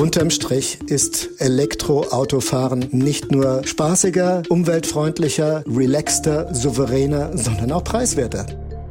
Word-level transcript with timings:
Unterm 0.00 0.30
Strich 0.30 0.78
ist 0.86 1.28
Elektroautofahren 1.40 2.86
nicht 2.90 3.32
nur 3.32 3.62
spaßiger, 3.66 4.42
umweltfreundlicher, 4.48 5.62
relaxter, 5.66 6.54
souveräner, 6.54 7.36
sondern 7.36 7.72
auch 7.72 7.84
preiswerter. 7.84 8.46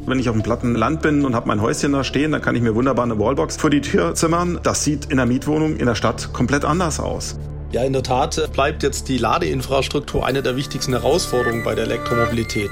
Wenn 0.06 0.20
ich 0.20 0.30
auf 0.30 0.36
dem 0.36 0.44
platten 0.44 0.76
Land 0.76 1.02
bin 1.02 1.26
und 1.26 1.36
habe 1.36 1.48
mein 1.48 1.62
Häuschen 1.62 1.94
da 1.94 2.04
stehen, 2.04 2.32
dann 2.32 2.42
kann 2.42 2.56
ich 2.56 2.62
mir 2.62 2.76
wunderbar 2.76 3.06
eine 3.06 3.18
Wallbox 3.18 3.58
vor 3.58 3.70
die 3.70 3.82
Tür 3.82 4.14
zimmern. 4.16 4.60
Das 4.62 4.84
sieht 4.84 5.06
in 5.06 5.18
der 5.18 5.26
Mietwohnung 5.26 5.78
in 5.78 5.86
der 5.86 5.96
Stadt 5.96 6.32
komplett 6.34 6.64
anders 6.64 7.00
aus. 7.00 7.38
Ja, 7.72 7.84
in 7.84 7.94
der 7.94 8.04
Tat 8.04 8.52
bleibt 8.54 8.84
jetzt 8.84 9.08
die 9.10 9.18
Ladeinfrastruktur 9.18 10.26
eine 10.26 10.42
der 10.42 10.56
wichtigsten 10.56 10.94
Herausforderungen 10.94 11.64
bei 11.64 11.76
der 11.76 11.86
Elektromobilität. 11.86 12.72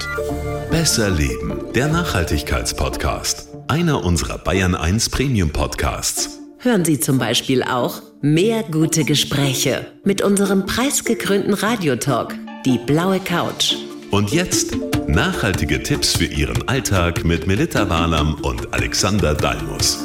Besser 0.72 1.10
Leben, 1.10 1.54
der 1.76 1.88
Nachhaltigkeitspodcast. 1.88 3.50
Einer 3.68 4.04
unserer 4.04 4.38
Bayern 4.38 4.76
1 4.76 5.10
Premium 5.10 5.52
Podcasts. 5.52 6.40
Hören 6.60 6.86
Sie 6.86 7.00
zum 7.00 7.20
Beispiel 7.20 7.62
auch 7.62 8.02
mehr 8.22 8.64
gute 8.64 9.04
Gespräche 9.04 9.86
mit 10.04 10.24
unserem 10.24 10.66
preisgekrönten 10.66 11.54
Radiotalk, 11.54 12.36
die 12.66 12.80
blaue 12.80 13.20
Couch. 13.20 13.76
Und 14.10 14.32
jetzt 14.32 14.76
nachhaltige 15.08 15.84
Tipps 15.84 16.18
für 16.18 16.26
Ihren 16.26 16.68
Alltag 16.68 17.24
mit 17.24 17.46
Melita 17.46 17.88
Walam 17.90 18.36
und 18.42 18.74
Alexander 18.74 19.36
Dalmus. 19.36 20.04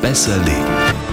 Besser 0.00 0.36
leben. 0.38 1.11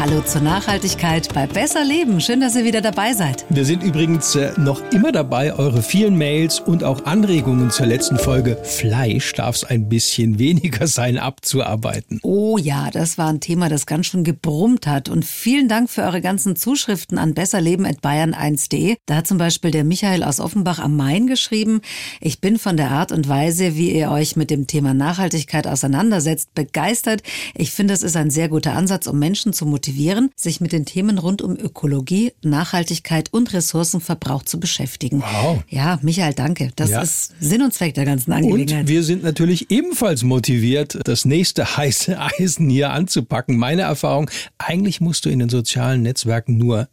Hallo 0.00 0.22
zur 0.22 0.40
Nachhaltigkeit 0.40 1.28
bei 1.34 1.46
Besser 1.46 1.84
Leben. 1.84 2.22
Schön, 2.22 2.40
dass 2.40 2.56
ihr 2.56 2.64
wieder 2.64 2.80
dabei 2.80 3.12
seid. 3.12 3.44
Wir 3.50 3.66
sind 3.66 3.82
übrigens 3.82 4.34
äh, 4.34 4.50
noch 4.56 4.80
immer 4.92 5.12
dabei, 5.12 5.52
eure 5.52 5.82
vielen 5.82 6.16
Mails 6.16 6.58
und 6.58 6.84
auch 6.84 7.04
Anregungen 7.04 7.70
zur 7.70 7.84
letzten 7.84 8.18
Folge 8.18 8.56
Fleisch 8.64 9.34
darf 9.34 9.56
es 9.56 9.64
ein 9.64 9.90
bisschen 9.90 10.38
weniger 10.38 10.86
sein 10.86 11.18
abzuarbeiten. 11.18 12.18
Oh 12.22 12.56
ja, 12.56 12.90
das 12.90 13.18
war 13.18 13.28
ein 13.28 13.40
Thema, 13.40 13.68
das 13.68 13.84
ganz 13.84 14.06
schön 14.06 14.24
gebrummt 14.24 14.86
hat. 14.86 15.10
Und 15.10 15.26
vielen 15.26 15.68
Dank 15.68 15.90
für 15.90 16.00
eure 16.04 16.22
ganzen 16.22 16.56
Zuschriften 16.56 17.18
an 17.18 17.34
besserleben.bayern1.de. 17.34 18.96
Da 19.04 19.16
hat 19.16 19.26
zum 19.26 19.36
Beispiel 19.36 19.70
der 19.70 19.84
Michael 19.84 20.24
aus 20.24 20.40
Offenbach 20.40 20.78
am 20.78 20.96
Main 20.96 21.26
geschrieben, 21.26 21.82
ich 22.22 22.40
bin 22.40 22.58
von 22.58 22.78
der 22.78 22.90
Art 22.90 23.12
und 23.12 23.28
Weise, 23.28 23.76
wie 23.76 23.90
ihr 23.90 24.10
euch 24.10 24.34
mit 24.34 24.48
dem 24.48 24.66
Thema 24.66 24.94
Nachhaltigkeit 24.94 25.66
auseinandersetzt, 25.66 26.54
begeistert. 26.54 27.22
Ich 27.54 27.72
finde, 27.72 27.92
es 27.92 28.02
ist 28.02 28.16
ein 28.16 28.30
sehr 28.30 28.48
guter 28.48 28.72
Ansatz, 28.72 29.06
um 29.06 29.18
Menschen 29.18 29.52
zu 29.52 29.66
motivieren 29.66 29.89
motivieren, 29.90 30.30
sich 30.36 30.60
mit 30.60 30.72
den 30.72 30.84
Themen 30.84 31.18
rund 31.18 31.42
um 31.42 31.56
Ökologie, 31.56 32.32
Nachhaltigkeit 32.42 33.32
und 33.32 33.52
Ressourcenverbrauch 33.52 34.44
zu 34.44 34.60
beschäftigen. 34.60 35.20
Wow. 35.20 35.62
Ja, 35.68 35.98
Michael, 36.02 36.34
danke. 36.34 36.70
Das 36.76 36.90
ja. 36.90 37.02
ist 37.02 37.32
Sinn 37.40 37.62
und 37.62 37.74
Zweck 37.74 37.94
der 37.94 38.04
ganzen 38.04 38.32
Angelegenheit. 38.32 38.82
Und 38.82 38.88
wir 38.88 39.02
sind 39.02 39.22
natürlich 39.22 39.70
ebenfalls 39.70 40.22
motiviert, 40.22 40.98
das 41.04 41.24
nächste 41.24 41.76
heiße 41.76 42.18
Eisen 42.18 42.70
hier 42.70 42.90
anzupacken. 42.90 43.56
Meine 43.56 43.82
Erfahrung, 43.82 44.30
eigentlich 44.58 45.00
musst 45.00 45.24
du 45.24 45.30
in 45.30 45.40
den 45.40 45.48
sozialen 45.48 46.02
Netzwerken 46.02 46.56
nur 46.56 46.88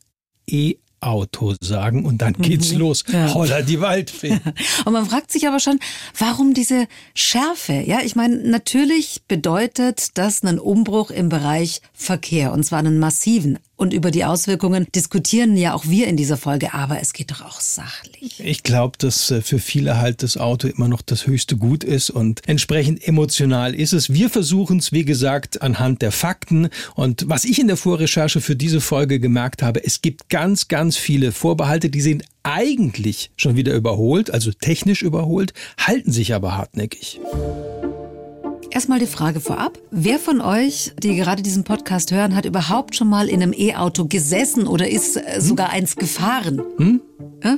E 0.49 0.75
Auto 0.99 1.55
sagen 1.61 2.05
und 2.05 2.21
dann 2.21 2.33
geht's 2.33 2.71
mhm. 2.73 2.79
los. 2.79 3.03
Ja. 3.11 3.33
Holla 3.33 3.61
die 3.61 3.81
Waldfee. 3.81 4.39
und 4.85 4.93
man 4.93 5.05
fragt 5.05 5.31
sich 5.31 5.47
aber 5.47 5.59
schon, 5.59 5.79
warum 6.17 6.53
diese 6.53 6.87
Schärfe? 7.13 7.83
Ja, 7.85 7.99
ich 8.03 8.15
meine, 8.15 8.37
natürlich 8.37 9.21
bedeutet 9.27 10.17
das 10.17 10.43
einen 10.43 10.59
Umbruch 10.59 11.11
im 11.11 11.29
Bereich 11.29 11.81
Verkehr 11.93 12.51
und 12.51 12.63
zwar 12.63 12.79
einen 12.79 12.99
massiven. 12.99 13.59
Und 13.77 13.93
über 13.93 14.09
die 14.09 14.25
Auswirkungen 14.25 14.87
diskutieren 14.95 15.55
ja 15.55 15.75
auch 15.75 15.85
wir 15.85 16.07
in 16.07 16.17
dieser 16.17 16.35
Folge, 16.35 16.73
aber 16.73 16.99
es 16.99 17.13
geht 17.13 17.29
doch 17.29 17.41
auch 17.41 17.61
sachlich. 17.61 18.39
Ich 18.43 18.63
glaube, 18.63 18.97
dass 18.97 19.29
äh, 19.29 19.41
für 19.43 19.59
viele 19.59 19.99
halt 19.99 20.23
das 20.23 20.35
Auto 20.35 20.67
immer 20.67 20.87
noch 20.87 21.03
das 21.03 21.27
höchste 21.27 21.57
Gut 21.57 21.83
ist 21.83 22.09
und 22.09 22.41
entsprechend 22.47 23.07
emotional 23.07 23.75
ist 23.75 23.93
es. 23.93 24.11
Wir 24.11 24.31
versuchen 24.31 24.79
es, 24.79 24.91
wie 24.91 25.05
gesagt, 25.05 25.61
anhand 25.61 26.01
der 26.01 26.11
Fakten. 26.11 26.69
Und 26.95 27.29
was 27.29 27.45
ich 27.45 27.59
in 27.59 27.67
der 27.67 27.77
Vorrecherche 27.77 28.41
für 28.41 28.55
diese 28.55 28.81
Folge 28.81 29.19
gemerkt 29.19 29.61
habe, 29.61 29.85
es 29.85 30.01
gibt 30.01 30.29
ganz, 30.29 30.67
ganz 30.67 30.97
viele 30.97 31.31
Vorbehalte, 31.31 31.91
die 31.91 32.01
sind 32.01 32.23
eigentlich 32.41 33.29
schon 33.37 33.55
wieder 33.55 33.75
überholt, 33.75 34.31
also 34.31 34.51
technisch 34.51 35.03
überholt, 35.03 35.53
halten 35.77 36.11
sich 36.11 36.33
aber 36.33 36.57
hartnäckig. 36.57 37.19
Erstmal 38.77 38.99
die 38.99 39.07
Frage 39.07 39.39
vorab. 39.39 39.79
Wer 39.89 40.19
von 40.19 40.39
euch, 40.39 40.91
die 41.01 41.15
gerade 41.15 41.41
diesen 41.41 41.63
Podcast 41.63 42.11
hören, 42.11 42.35
hat 42.35 42.45
überhaupt 42.45 42.95
schon 42.95 43.09
mal 43.09 43.27
in 43.27 43.41
einem 43.41 43.51
E-Auto 43.51 44.05
gesessen 44.05 44.67
oder 44.67 44.87
ist 44.87 45.17
äh, 45.17 45.41
sogar 45.41 45.71
eins 45.71 45.95
gefahren? 45.95 46.61
Hm? 46.77 47.01
Ja? 47.43 47.57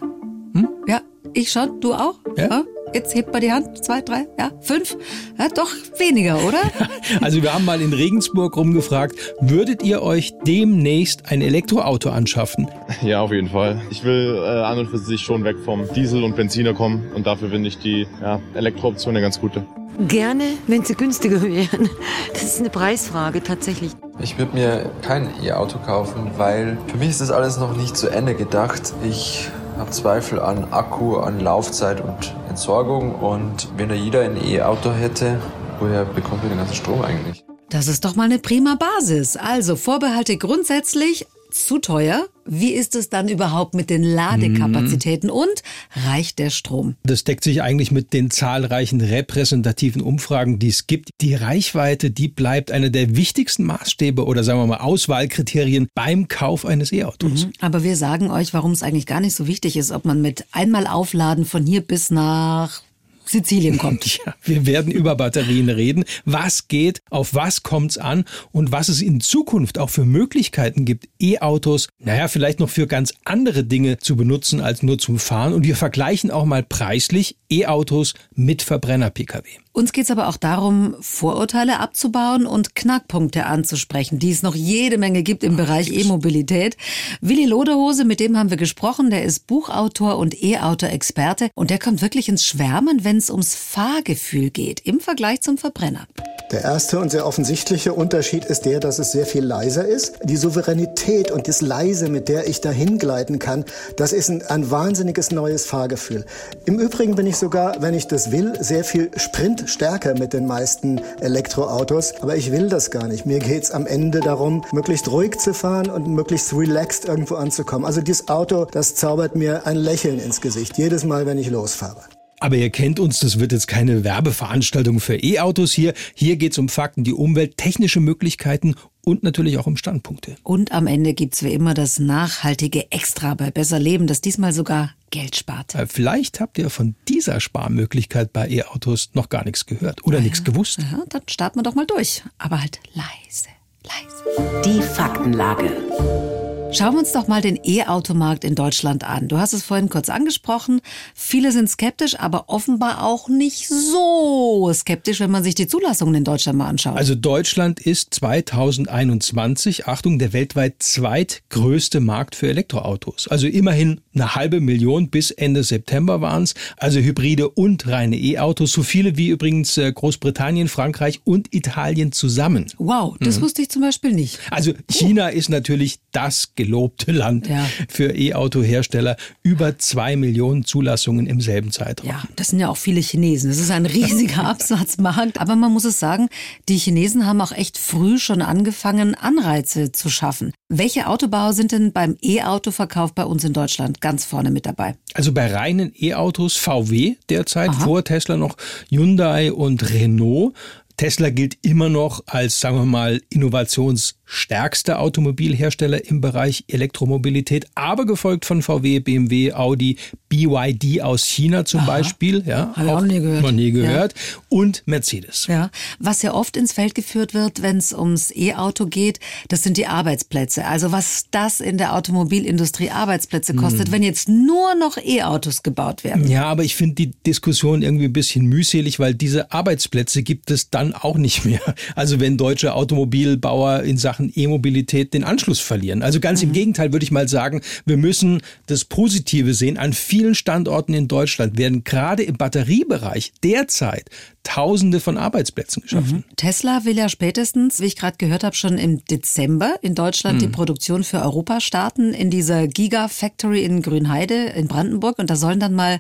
Hm? 0.53 0.69
ja, 0.87 1.01
ich 1.33 1.51
schon. 1.51 1.81
Du 1.81 1.93
auch? 1.93 2.15
Ja. 2.37 2.47
ja? 2.47 2.63
Jetzt 2.93 3.15
hebt 3.15 3.33
mal 3.33 3.41
die 3.41 3.51
Hand. 3.51 3.83
Zwei, 3.83 3.99
drei, 3.99 4.27
ja, 4.39 4.49
fünf. 4.61 4.95
Ja, 5.37 5.49
doch 5.49 5.69
weniger, 5.97 6.41
oder? 6.41 6.61
Also 7.21 7.43
wir 7.43 7.53
haben 7.53 7.65
mal 7.65 7.81
in 7.81 7.91
Regensburg 7.91 8.55
rumgefragt, 8.55 9.19
würdet 9.41 9.83
ihr 9.83 10.01
euch 10.01 10.31
demnächst 10.47 11.29
ein 11.29 11.41
Elektroauto 11.41 12.11
anschaffen? 12.11 12.69
Ja, 13.01 13.19
auf 13.19 13.33
jeden 13.33 13.49
Fall. 13.49 13.81
Ich 13.89 14.05
will 14.05 14.35
äh, 14.37 14.47
an 14.47 14.79
und 14.79 14.87
für 14.89 14.99
sich 14.99 15.19
schon 15.19 15.43
weg 15.43 15.57
vom 15.65 15.91
Diesel 15.93 16.23
und 16.23 16.37
Benziner 16.37 16.73
kommen 16.73 17.11
und 17.13 17.27
dafür 17.27 17.49
finde 17.49 17.67
ich 17.67 17.77
die 17.79 18.07
ja, 18.21 18.39
Elektrooption 18.53 19.17
eine 19.17 19.21
ganz 19.21 19.41
gute. 19.41 19.65
Gerne, 20.07 20.57
wenn 20.67 20.83
sie 20.85 20.95
günstiger 20.95 21.41
wären. 21.43 21.89
Das 22.31 22.43
ist 22.43 22.59
eine 22.59 22.69
Preisfrage 22.69 23.43
tatsächlich. 23.43 23.91
Ich 24.19 24.37
würde 24.37 24.55
mir 24.55 24.89
kein 25.01 25.29
E-Auto 25.43 25.77
kaufen, 25.79 26.31
weil 26.37 26.77
für 26.87 26.97
mich 26.97 27.09
ist 27.09 27.21
das 27.21 27.31
alles 27.31 27.57
noch 27.57 27.75
nicht 27.75 27.97
zu 27.97 28.07
Ende 28.09 28.33
gedacht. 28.33 28.93
Ich 29.03 29.49
habe 29.77 29.91
Zweifel 29.91 30.39
an 30.39 30.71
Akku, 30.71 31.17
an 31.17 31.39
Laufzeit 31.39 32.01
und 32.01 32.33
Entsorgung. 32.47 33.15
Und 33.15 33.69
wenn 33.77 33.89
da 33.89 33.95
jeder 33.95 34.21
ein 34.21 34.37
E-Auto 34.41 34.91
hätte, 34.91 35.39
woher 35.79 36.05
bekommt 36.05 36.43
er 36.43 36.49
den 36.49 36.57
ganzen 36.57 36.75
Strom 36.75 37.01
eigentlich? 37.01 37.43
Das 37.69 37.87
ist 37.87 38.03
doch 38.03 38.15
mal 38.15 38.23
eine 38.23 38.39
prima 38.39 38.75
Basis. 38.75 39.37
Also 39.37 39.75
Vorbehalte 39.75 40.37
grundsätzlich 40.37 41.27
zu 41.51 41.79
teuer? 41.79 42.27
Wie 42.45 42.71
ist 42.71 42.95
es 42.95 43.09
dann 43.09 43.29
überhaupt 43.29 43.75
mit 43.75 43.89
den 43.89 44.01
Ladekapazitäten 44.01 45.29
und 45.29 45.63
reicht 46.07 46.39
der 46.39 46.49
Strom? 46.49 46.95
Das 47.03 47.23
deckt 47.23 47.43
sich 47.43 47.61
eigentlich 47.61 47.91
mit 47.91 48.11
den 48.11 48.31
zahlreichen 48.31 49.01
repräsentativen 49.01 50.01
Umfragen, 50.01 50.57
die 50.57 50.69
es 50.69 50.87
gibt. 50.87 51.09
Die 51.21 51.35
Reichweite, 51.35 52.09
die 52.09 52.27
bleibt 52.27 52.71
einer 52.71 52.89
der 52.89 53.15
wichtigsten 53.15 53.65
Maßstäbe 53.65 54.25
oder 54.25 54.43
sagen 54.43 54.59
wir 54.59 54.65
mal 54.65 54.77
Auswahlkriterien 54.77 55.89
beim 55.93 56.27
Kauf 56.27 56.65
eines 56.65 56.91
E-Autos. 56.91 57.45
Mhm. 57.45 57.53
Aber 57.61 57.83
wir 57.83 57.95
sagen 57.95 58.31
euch, 58.31 58.53
warum 58.53 58.71
es 58.71 58.81
eigentlich 58.81 59.05
gar 59.05 59.19
nicht 59.19 59.35
so 59.35 59.45
wichtig 59.45 59.77
ist, 59.77 59.91
ob 59.91 60.05
man 60.05 60.21
mit 60.21 60.45
einmal 60.51 60.87
aufladen 60.87 61.45
von 61.45 61.65
hier 61.65 61.81
bis 61.81 62.09
nach 62.09 62.81
Sizilien 63.29 63.77
kommt. 63.77 64.19
Ja, 64.25 64.33
wir 64.43 64.65
werden 64.65 64.91
über 64.91 65.15
Batterien 65.15 65.69
reden. 65.69 66.03
Was 66.25 66.67
geht, 66.67 67.01
auf 67.09 67.35
was 67.35 67.63
kommt's 67.63 67.97
an 67.97 68.25
und 68.51 68.71
was 68.71 68.89
es 68.89 69.01
in 69.01 69.21
Zukunft 69.21 69.77
auch 69.77 69.89
für 69.89 70.03
Möglichkeiten 70.03 70.83
gibt, 70.83 71.07
E-Autos, 71.19 71.87
naja, 71.99 72.27
vielleicht 72.27 72.59
noch 72.59 72.69
für 72.69 72.87
ganz 72.87 73.13
andere 73.23 73.63
Dinge 73.63 73.99
zu 73.99 74.15
benutzen 74.15 74.61
als 74.61 74.83
nur 74.83 74.97
zum 74.97 75.19
Fahren. 75.19 75.53
Und 75.53 75.63
wir 75.63 75.75
vergleichen 75.75 76.31
auch 76.31 76.45
mal 76.45 76.63
preislich 76.63 77.37
E-Autos 77.49 78.13
mit 78.35 78.61
Verbrenner-Pkw. 78.61 79.47
Uns 79.71 79.93
geht 79.93 80.05
es 80.05 80.11
aber 80.11 80.27
auch 80.27 80.37
darum, 80.37 80.95
Vorurteile 80.99 81.79
abzubauen 81.79 82.45
und 82.45 82.75
Knackpunkte 82.75 83.45
anzusprechen, 83.45 84.19
die 84.19 84.31
es 84.31 84.43
noch 84.43 84.55
jede 84.55 84.97
Menge 84.97 85.23
gibt 85.23 85.43
im 85.43 85.55
Bereich 85.55 85.89
E-Mobilität. 85.91 86.75
Willi 87.21 87.45
Loderhose, 87.45 88.03
mit 88.03 88.19
dem 88.19 88.37
haben 88.37 88.49
wir 88.49 88.57
gesprochen, 88.57 89.09
der 89.09 89.23
ist 89.23 89.47
Buchautor 89.47 90.17
und 90.17 90.43
E-Auto-Experte 90.43 91.49
und 91.55 91.69
der 91.69 91.79
kommt 91.79 92.01
wirklich 92.01 92.27
ins 92.27 92.45
Schwärmen, 92.45 93.03
wenn 93.05 93.18
es 93.19 93.29
ums 93.29 93.55
Fahrgefühl 93.55 94.49
geht, 94.49 94.81
im 94.85 94.99
Vergleich 94.99 95.41
zum 95.41 95.57
Verbrenner. 95.57 96.07
Der 96.51 96.63
erste 96.63 96.97
und 96.97 97.11
sehr 97.11 97.27
offensichtliche 97.27 97.93
Unterschied 97.93 98.43
ist 98.43 98.65
der, 98.65 98.79
dass 98.79 98.97
es 98.97 99.11
sehr 99.11 99.27
viel 99.27 99.43
leiser 99.43 99.85
ist. 99.85 100.15
Die 100.23 100.35
Souveränität 100.35 101.29
und 101.29 101.47
das 101.47 101.61
Leise, 101.61 102.09
mit 102.09 102.27
der 102.27 102.47
ich 102.47 102.59
dahin 102.59 102.97
gleiten 102.97 103.37
kann, 103.37 103.65
das 103.97 104.13
ist 104.13 104.29
ein, 104.29 104.41
ein 104.41 104.71
wahnsinniges 104.71 105.29
neues 105.29 105.67
Fahrgefühl. 105.67 106.25
Im 106.65 106.79
Übrigen 106.79 107.13
bin 107.13 107.27
ich 107.27 107.37
sogar, 107.37 107.83
wenn 107.83 107.93
ich 107.93 108.07
das 108.07 108.31
will, 108.31 108.53
sehr 108.59 108.83
viel 108.83 109.11
sprintstärker 109.15 110.17
mit 110.17 110.33
den 110.33 110.47
meisten 110.47 110.99
Elektroautos. 111.19 112.15
Aber 112.19 112.35
ich 112.35 112.51
will 112.51 112.67
das 112.67 112.89
gar 112.89 113.07
nicht. 113.07 113.27
Mir 113.27 113.37
geht's 113.37 113.69
am 113.69 113.85
Ende 113.85 114.19
darum, 114.19 114.65
möglichst 114.71 115.11
ruhig 115.11 115.37
zu 115.37 115.53
fahren 115.53 115.91
und 115.91 116.07
möglichst 116.07 116.51
relaxed 116.53 117.05
irgendwo 117.05 117.35
anzukommen. 117.35 117.85
Also 117.85 118.01
dieses 118.01 118.27
Auto, 118.27 118.65
das 118.65 118.95
zaubert 118.95 119.35
mir 119.35 119.67
ein 119.67 119.77
Lächeln 119.77 120.19
ins 120.19 120.41
Gesicht, 120.41 120.79
jedes 120.79 121.03
Mal, 121.03 121.27
wenn 121.27 121.37
ich 121.37 121.51
losfahre. 121.51 122.01
Aber 122.39 122.55
ihr 122.55 122.69
kennt 122.69 122.99
uns, 122.99 123.19
das 123.19 123.39
wird 123.39 123.51
jetzt 123.51 123.67
keine 123.67 124.03
Werbeveranstaltung 124.03 124.99
für 124.99 125.15
E-Autos 125.15 125.73
hier. 125.73 125.93
Hier 126.15 126.37
geht 126.37 126.53
es 126.53 126.57
um 126.57 126.69
Fakten, 126.69 127.03
die 127.03 127.13
Umwelt, 127.13 127.57
technische 127.57 127.99
Möglichkeiten 127.99 128.75
und 129.03 129.23
natürlich 129.23 129.57
auch 129.57 129.67
um 129.67 129.75
Standpunkte. 129.75 130.35
Und 130.43 130.71
am 130.71 130.87
Ende 130.87 131.13
gibt 131.13 131.35
es 131.35 131.43
wie 131.43 131.53
immer 131.53 131.73
das 131.73 131.99
nachhaltige 131.99 132.91
Extra 132.91 133.33
bei 133.33 133.51
Besser 133.51 133.79
Leben, 133.79 134.07
das 134.07 134.21
diesmal 134.21 134.53
sogar 134.53 134.93
Geld 135.09 135.35
spart. 135.35 135.75
Äh, 135.75 135.87
vielleicht 135.87 136.39
habt 136.39 136.57
ihr 136.57 136.69
von 136.69 136.95
dieser 137.07 137.39
Sparmöglichkeit 137.39 138.31
bei 138.31 138.47
E-Autos 138.49 139.09
noch 139.13 139.29
gar 139.29 139.43
nichts 139.43 139.65
gehört 139.65 140.05
oder 140.05 140.19
ja, 140.19 140.23
nichts 140.23 140.43
gewusst. 140.43 140.79
Ja, 140.79 141.03
dann 141.09 141.23
starten 141.27 141.59
wir 141.59 141.63
doch 141.63 141.75
mal 141.75 141.87
durch. 141.87 142.23
Aber 142.37 142.61
halt 142.61 142.79
leise, 142.93 143.49
leise. 143.83 144.63
Die 144.63 144.81
Faktenlage. 144.81 146.48
Schauen 146.71 146.93
wir 146.93 146.99
uns 146.99 147.13
doch 147.13 147.27
mal 147.27 147.41
den 147.41 147.59
E-Automarkt 147.63 148.43
in 148.43 148.53
Deutschland 148.53 149.03
an. 149.03 149.27
Du 149.27 149.39
hast 149.39 149.53
es 149.53 149.63
vorhin 149.63 149.89
kurz 149.89 150.07
angesprochen. 150.07 150.81
Viele 151.15 151.51
sind 151.51 151.67
skeptisch, 151.67 152.19
aber 152.19 152.45
offenbar 152.47 153.03
auch 153.03 153.27
nicht 153.27 153.67
so 153.67 154.71
skeptisch, 154.71 155.19
wenn 155.19 155.31
man 155.31 155.43
sich 155.43 155.55
die 155.55 155.67
Zulassungen 155.67 156.13
in 156.13 156.23
Deutschland 156.23 156.59
mal 156.59 156.67
anschaut. 156.67 156.95
Also 156.95 157.15
Deutschland 157.15 157.79
ist 157.79 158.13
2021, 158.13 159.87
Achtung, 159.87 160.19
der 160.19 160.31
weltweit 160.31 160.75
zweitgrößte 160.77 162.01
Markt 162.01 162.35
für 162.35 162.49
Elektroautos. 162.49 163.27
Also 163.27 163.47
immerhin 163.47 164.01
eine 164.13 164.35
halbe 164.35 164.59
Million 164.59 165.09
bis 165.09 165.31
Ende 165.31 165.63
September 165.63 166.21
waren 166.21 166.43
es. 166.43 166.53
Also 166.77 166.99
Hybride 166.99 167.49
und 167.49 167.87
reine 167.87 168.15
E-Autos. 168.15 168.73
So 168.73 168.83
viele 168.83 169.17
wie 169.17 169.29
übrigens 169.29 169.75
äh, 169.77 169.91
Großbritannien, 169.91 170.67
Frankreich 170.67 171.21
und 171.23 171.51
Italien 171.51 172.11
zusammen. 172.11 172.67
Wow, 172.77 173.17
das 173.19 173.37
mhm. 173.37 173.41
wusste 173.41 173.63
ich 173.63 173.69
zum 173.69 173.81
Beispiel 173.81 174.11
nicht. 174.11 174.37
Also 174.51 174.73
China 174.87 175.29
ist 175.29 175.49
natürlich 175.49 175.99
das 176.11 176.53
gelobte 176.59 177.13
Land 177.13 177.47
ja. 177.47 177.65
für 177.87 178.13
E-Auto-Hersteller. 178.13 179.15
Über 179.43 179.77
zwei 179.77 180.17
Millionen 180.17 180.65
Zulassungen 180.65 181.25
im 181.25 181.39
selben 181.39 181.71
Zeitraum. 181.71 182.09
Ja, 182.09 182.23
das 182.35 182.49
sind 182.49 182.59
ja 182.59 182.67
auch 182.67 182.75
viele 182.75 182.99
Chinesen. 182.99 183.49
Das 183.49 183.59
ist 183.59 183.71
ein 183.71 183.85
riesiger 183.85 184.43
Absatzmarkt. 184.45 185.39
Aber 185.39 185.55
man 185.55 185.71
muss 185.71 185.85
es 185.85 185.99
sagen, 185.99 186.27
die 186.67 186.77
Chinesen 186.77 187.25
haben 187.25 187.39
auch 187.39 187.53
echt 187.53 187.77
früh 187.77 188.19
schon 188.19 188.41
angefangen, 188.41 189.15
Anreize 189.15 189.93
zu 189.93 190.09
schaffen. 190.09 190.51
Welche 190.67 191.07
Autobauer 191.07 191.53
sind 191.53 191.71
denn 191.71 191.93
beim 191.93 192.17
E-Auto-Verkauf 192.21 193.13
bei 193.13 193.23
uns 193.23 193.45
in 193.45 193.53
Deutschland 193.53 194.01
ganz 194.01 194.25
vorne 194.25 194.51
mit 194.51 194.65
dabei? 194.65 194.95
Also 195.13 195.31
bei 195.31 195.51
reinen 195.51 195.93
E-Autos 195.97 196.57
VW 196.57 197.15
derzeit, 197.29 197.69
Aha. 197.69 197.85
vor 197.85 198.03
Tesla 198.03 198.35
noch 198.35 198.57
Hyundai 198.89 199.53
und 199.53 199.89
Renault. 199.89 200.53
Tesla 200.99 201.29
gilt 201.29 201.57
immer 201.61 201.87
noch 201.87 202.23
als, 202.25 202.59
sagen 202.59 202.75
wir 202.75 202.83
mal, 202.83 203.21
innovationsstärkster 203.29 204.99
Automobilhersteller 204.99 206.03
im 206.03 206.19
Bereich 206.19 206.65
Elektromobilität, 206.67 207.67
aber 207.73 208.05
gefolgt 208.05 208.43
von 208.43 208.61
VW, 208.61 208.99
BMW, 208.99 209.53
Audi, 209.53 209.95
BYD 210.27 211.01
aus 211.01 211.23
China 211.23 211.63
zum 211.63 211.79
Aha. 211.79 211.87
Beispiel, 211.87 212.43
ja, 212.45 212.73
Habe 212.75 212.97
auch 212.97 213.01
nie 213.01 213.21
gehört. 213.21 213.43
Noch 213.43 213.51
nie 213.53 213.71
gehört, 213.71 214.13
ja. 214.13 214.41
und 214.49 214.83
Mercedes. 214.87 215.47
Ja, 215.47 215.71
was 215.99 216.21
ja 216.21 216.33
oft 216.33 216.57
ins 216.57 216.73
Feld 216.73 216.95
geführt 216.95 217.33
wird, 217.33 217.61
wenn 217.61 217.77
es 217.77 217.93
ums 217.93 218.35
E-Auto 218.35 218.85
geht, 218.85 219.21
das 219.47 219.63
sind 219.63 219.77
die 219.77 219.87
Arbeitsplätze. 219.87 220.65
Also 220.65 220.91
was 220.91 221.27
das 221.31 221.61
in 221.61 221.77
der 221.77 221.95
Automobilindustrie 221.95 222.89
Arbeitsplätze 222.89 223.53
kostet, 223.53 223.85
hm. 223.85 223.93
wenn 223.93 224.03
jetzt 224.03 224.27
nur 224.27 224.75
noch 224.75 224.97
E-Autos 224.97 225.63
gebaut 225.63 226.03
werden. 226.03 226.29
Ja, 226.29 226.43
aber 226.43 226.65
ich 226.65 226.75
finde 226.75 226.95
die 226.95 227.11
Diskussion 227.25 227.83
irgendwie 227.83 228.05
ein 228.05 228.13
bisschen 228.13 228.47
mühselig, 228.47 228.99
weil 228.99 229.13
diese 229.13 229.53
Arbeitsplätze 229.53 230.23
gibt 230.23 230.51
es 230.51 230.69
dann 230.69 230.88
auch 230.93 231.17
nicht 231.17 231.45
mehr. 231.45 231.61
Also 231.95 232.19
wenn 232.19 232.37
deutsche 232.37 232.73
Automobilbauer 232.73 233.83
in 233.83 233.97
Sachen 233.97 234.31
E-Mobilität 234.33 235.13
den 235.13 235.23
Anschluss 235.23 235.59
verlieren. 235.59 236.01
Also 236.01 236.19
ganz 236.19 236.41
mhm. 236.41 236.49
im 236.49 236.53
Gegenteil 236.53 236.91
würde 236.93 237.03
ich 237.03 237.11
mal 237.11 237.27
sagen, 237.27 237.61
wir 237.85 237.97
müssen 237.97 238.41
das 238.67 238.85
Positive 238.85 239.53
sehen. 239.53 239.77
An 239.77 239.93
vielen 239.93 240.35
Standorten 240.35 240.93
in 240.93 241.07
Deutschland 241.07 241.57
werden 241.57 241.83
gerade 241.83 242.23
im 242.23 242.37
Batteriebereich 242.37 243.33
derzeit 243.43 244.09
Tausende 244.43 244.99
von 244.99 245.17
Arbeitsplätzen 245.17 245.83
geschaffen. 245.83 246.23
Mhm. 246.27 246.35
Tesla 246.37 246.85
will 246.85 246.97
ja 246.97 247.09
spätestens, 247.09 247.81
wie 247.81 247.85
ich 247.85 247.95
gerade 247.95 248.17
gehört 248.17 248.43
habe, 248.43 248.55
schon 248.55 248.77
im 248.77 249.03
Dezember 249.05 249.75
in 249.81 249.95
Deutschland 249.95 250.37
mhm. 250.37 250.39
die 250.39 250.47
Produktion 250.47 251.03
für 251.03 251.21
Europa 251.21 251.59
starten 251.59 252.13
in 252.13 252.31
dieser 252.31 252.67
Gigafactory 252.67 253.63
in 253.63 253.81
Grünheide 253.81 254.45
in 254.45 254.67
Brandenburg. 254.67 255.19
Und 255.19 255.29
da 255.29 255.35
sollen 255.35 255.59
dann 255.59 255.75
mal, 255.75 255.99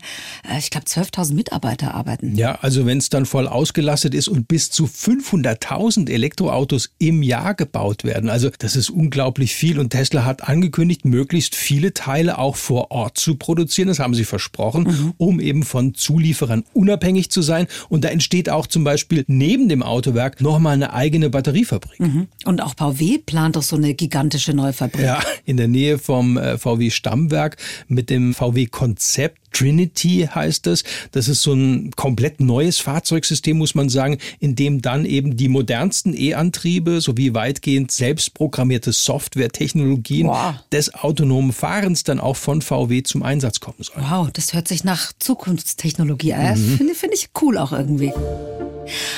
äh, 0.49 0.57
ich 0.57 0.71
glaube, 0.71 0.87
12.000 0.87 1.33
Mitarbeiter 1.33 1.93
arbeiten. 1.93 2.35
Ja, 2.35 2.55
also 2.61 2.85
wenn 2.85 2.97
es 2.97 3.09
dann 3.09 3.25
voll 3.25 3.47
ausgelastet 3.47 4.15
ist 4.15 4.29
und 4.29 4.47
bis 4.47 4.71
zu 4.71 4.78
500.000 4.85 6.09
Elektroautos 6.09 6.91
im 6.99 7.23
Jahr 7.23 7.53
gebaut 7.53 8.03
werden. 8.03 8.29
Also 8.29 8.49
das 8.57 8.75
ist 8.75 8.89
unglaublich 8.89 9.55
viel. 9.55 9.79
Und 9.79 9.89
Tesla 9.89 10.25
hat 10.25 10.47
angekündigt, 10.47 11.05
möglichst 11.05 11.55
viele 11.55 11.93
Teile 11.93 12.37
auch 12.37 12.55
vor 12.55 12.91
Ort 12.91 13.17
zu 13.17 13.35
produzieren. 13.35 13.87
Das 13.87 13.99
haben 13.99 14.13
sie 14.13 14.25
versprochen, 14.25 14.83
mhm. 14.83 15.13
um 15.17 15.39
eben 15.39 15.63
von 15.63 15.93
Zulieferern 15.93 16.63
unabhängig 16.73 17.29
zu 17.29 17.41
sein. 17.41 17.67
Und 17.89 18.03
da 18.03 18.09
entsteht 18.09 18.49
auch 18.49 18.67
zum 18.67 18.83
Beispiel 18.83 19.23
neben 19.27 19.69
dem 19.69 19.83
Autowerk 19.83 20.41
nochmal 20.41 20.73
eine 20.73 20.93
eigene 20.93 21.29
Batteriefabrik. 21.29 21.99
Mhm. 21.99 22.27
Und 22.45 22.61
auch 22.61 22.75
VW 22.77 23.17
plant 23.19 23.55
doch 23.55 23.63
so 23.63 23.75
eine 23.75 23.93
gigantische 23.93 24.53
Neufabrik. 24.53 25.05
Ja, 25.05 25.21
in 25.45 25.57
der 25.57 25.67
Nähe 25.67 25.97
vom 25.97 26.37
äh, 26.37 26.57
VW 26.57 26.89
Stammwerk 26.89 27.57
mit 27.87 28.09
dem 28.09 28.33
VW 28.33 28.67
Konzept 28.67 29.48
Trinity 29.59 30.29
heißt 30.33 30.67
es. 30.67 30.85
Das 31.11 31.27
ist 31.27 31.41
so 31.41 31.53
ein 31.53 31.91
komplett 31.91 32.39
neues 32.39 32.79
Fahrzeugsystem, 32.79 33.57
muss 33.57 33.75
man 33.75 33.89
sagen, 33.89 34.17
in 34.39 34.55
dem 34.55 34.81
dann 34.81 35.03
eben 35.03 35.35
die 35.35 35.49
modernsten 35.49 36.13
E-Antriebe 36.17 37.01
sowie 37.01 37.33
weitgehend 37.33 37.91
selbstprogrammierte 37.91 38.93
Softwaretechnologien 38.93 40.27
wow. 40.27 40.55
des 40.71 40.93
autonomen 40.93 41.51
Fahrens 41.51 42.03
dann 42.03 42.21
auch 42.21 42.37
von 42.37 42.61
VW 42.61 43.03
zum 43.03 43.21
Einsatz 43.21 43.59
kommen 43.59 43.79
sollen. 43.81 44.05
Wow, 44.09 44.29
das 44.31 44.53
hört 44.53 44.69
sich 44.69 44.85
nach 44.85 45.11
Zukunftstechnologie 45.19 46.33
an. 46.33 46.59
Mhm. 46.59 46.77
Finde 46.77 46.95
find 46.95 47.13
ich 47.13 47.29
cool 47.41 47.57
auch 47.57 47.73
irgendwie. 47.73 48.13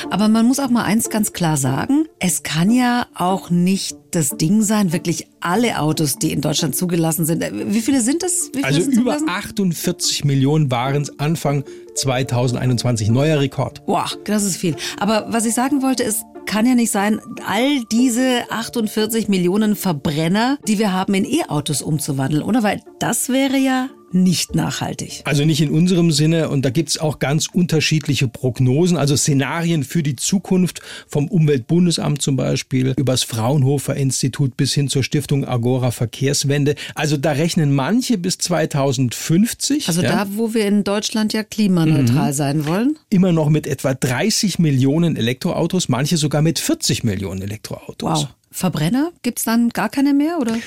Aber 0.10 0.28
man 0.28 0.46
muss 0.46 0.60
auch 0.60 0.70
mal 0.70 0.84
eins 0.84 1.10
ganz 1.10 1.34
klar 1.34 1.58
sagen, 1.58 2.06
es 2.20 2.44
kann 2.44 2.72
ja 2.72 3.08
auch 3.16 3.50
nicht 3.50 3.98
das 4.12 4.38
Ding 4.38 4.62
sein, 4.62 4.92
wirklich 4.94 5.28
alle 5.40 5.80
Autos, 5.80 6.18
die 6.18 6.32
in 6.32 6.42
Deutschland 6.42 6.76
zugelassen 6.76 7.26
sind. 7.26 7.44
Wie 7.52 7.82
viele 7.82 8.02
sind 8.02 8.24
es? 8.24 8.50
Viele 8.54 8.66
also 8.66 8.82
über 8.82 9.18
48 9.26 10.26
Millionen 10.26 10.70
waren 10.70 11.02
es 11.02 11.20
Anfang 11.20 11.64
2021. 11.96 13.10
Neuer 13.10 13.40
Rekord. 13.40 13.86
Boah, 13.86 14.10
das 14.26 14.44
ist 14.44 14.58
viel. 14.58 14.76
Aber 15.00 15.28
was 15.30 15.46
ich 15.46 15.54
sagen 15.54 15.82
wollte 15.82 16.04
ist, 16.04 16.24
kann 16.46 16.66
ja 16.66 16.76
nicht 16.76 16.92
sein, 16.92 17.22
all 17.48 17.84
diese 17.92 18.44
48 18.50 19.30
Millionen 19.30 19.76
Verbrenner, 19.76 20.58
die 20.68 20.80
wir 20.80 20.92
haben, 20.92 21.14
in 21.14 21.26
E-Autos 21.26 21.82
umzuwandeln, 21.82 22.44
oder? 22.44 22.64
Weil 22.64 22.82
das 23.00 23.30
wäre 23.30 23.58
ja 23.58 23.90
nicht 24.14 24.56
nachhaltig. 24.56 25.22
Also 25.26 25.46
nicht 25.46 25.62
in 25.62 25.70
unserem 25.70 26.12
Sinne 26.12 26.50
und 26.50 26.64
da 26.64 26.70
gibt 26.70 26.90
es 26.90 26.98
auch 26.98 27.20
ganz 27.20 27.48
unterschiedliche 27.52 28.28
Prognosen, 28.28 28.98
also 28.98 29.16
Szenarien 29.16 29.84
für 29.84 30.04
die 30.04 30.16
Zukunft 30.16 30.82
vom 31.08 31.28
Umweltbundesamt 31.28 32.22
zum 32.22 32.36
Beispiel, 32.36 32.94
übers 32.98 33.24
Fraunhofer 33.24 33.96
Institut 33.96 34.58
bis 34.58 34.74
hin 34.74 34.90
zur 34.90 35.04
Stiftung 35.04 35.46
Agora 35.46 35.92
Verkehrswende. 35.92 36.76
Also 36.96 37.18
da 37.18 37.32
rechnen 37.32 37.74
manche 37.74 38.18
bis 38.18 38.38
2050. 38.38 39.88
Also 39.88 40.02
ja. 40.02 40.26
da, 40.26 40.28
wo 40.36 40.54
wir 40.54 40.66
in 40.66 40.84
Deutschland 40.84 41.34
ja 41.34 41.44
klimaneutral 41.44 42.32
mhm. 42.32 42.36
sein 42.36 42.66
wollen. 42.66 42.98
Immer 43.10 43.32
noch 43.32 43.50
mit 43.50 43.68
etwa 43.68 43.94
30 43.94 44.60
Millionen 44.60 45.16
Elektroautos, 45.16 45.90
manche 45.90 46.18
sogar 46.18 46.42
mit 46.42 46.60
40 46.60 47.04
Millionen 47.04 47.42
Elektroautos. 47.42 48.22
Wow. 48.24 48.28
Verbrenner? 48.52 49.12
Gibt 49.24 49.40
es 49.40 49.46
dann 49.46 49.70
gar 49.70 49.90
keine 49.90 50.14
mehr 50.14 50.38
oder? 50.40 50.58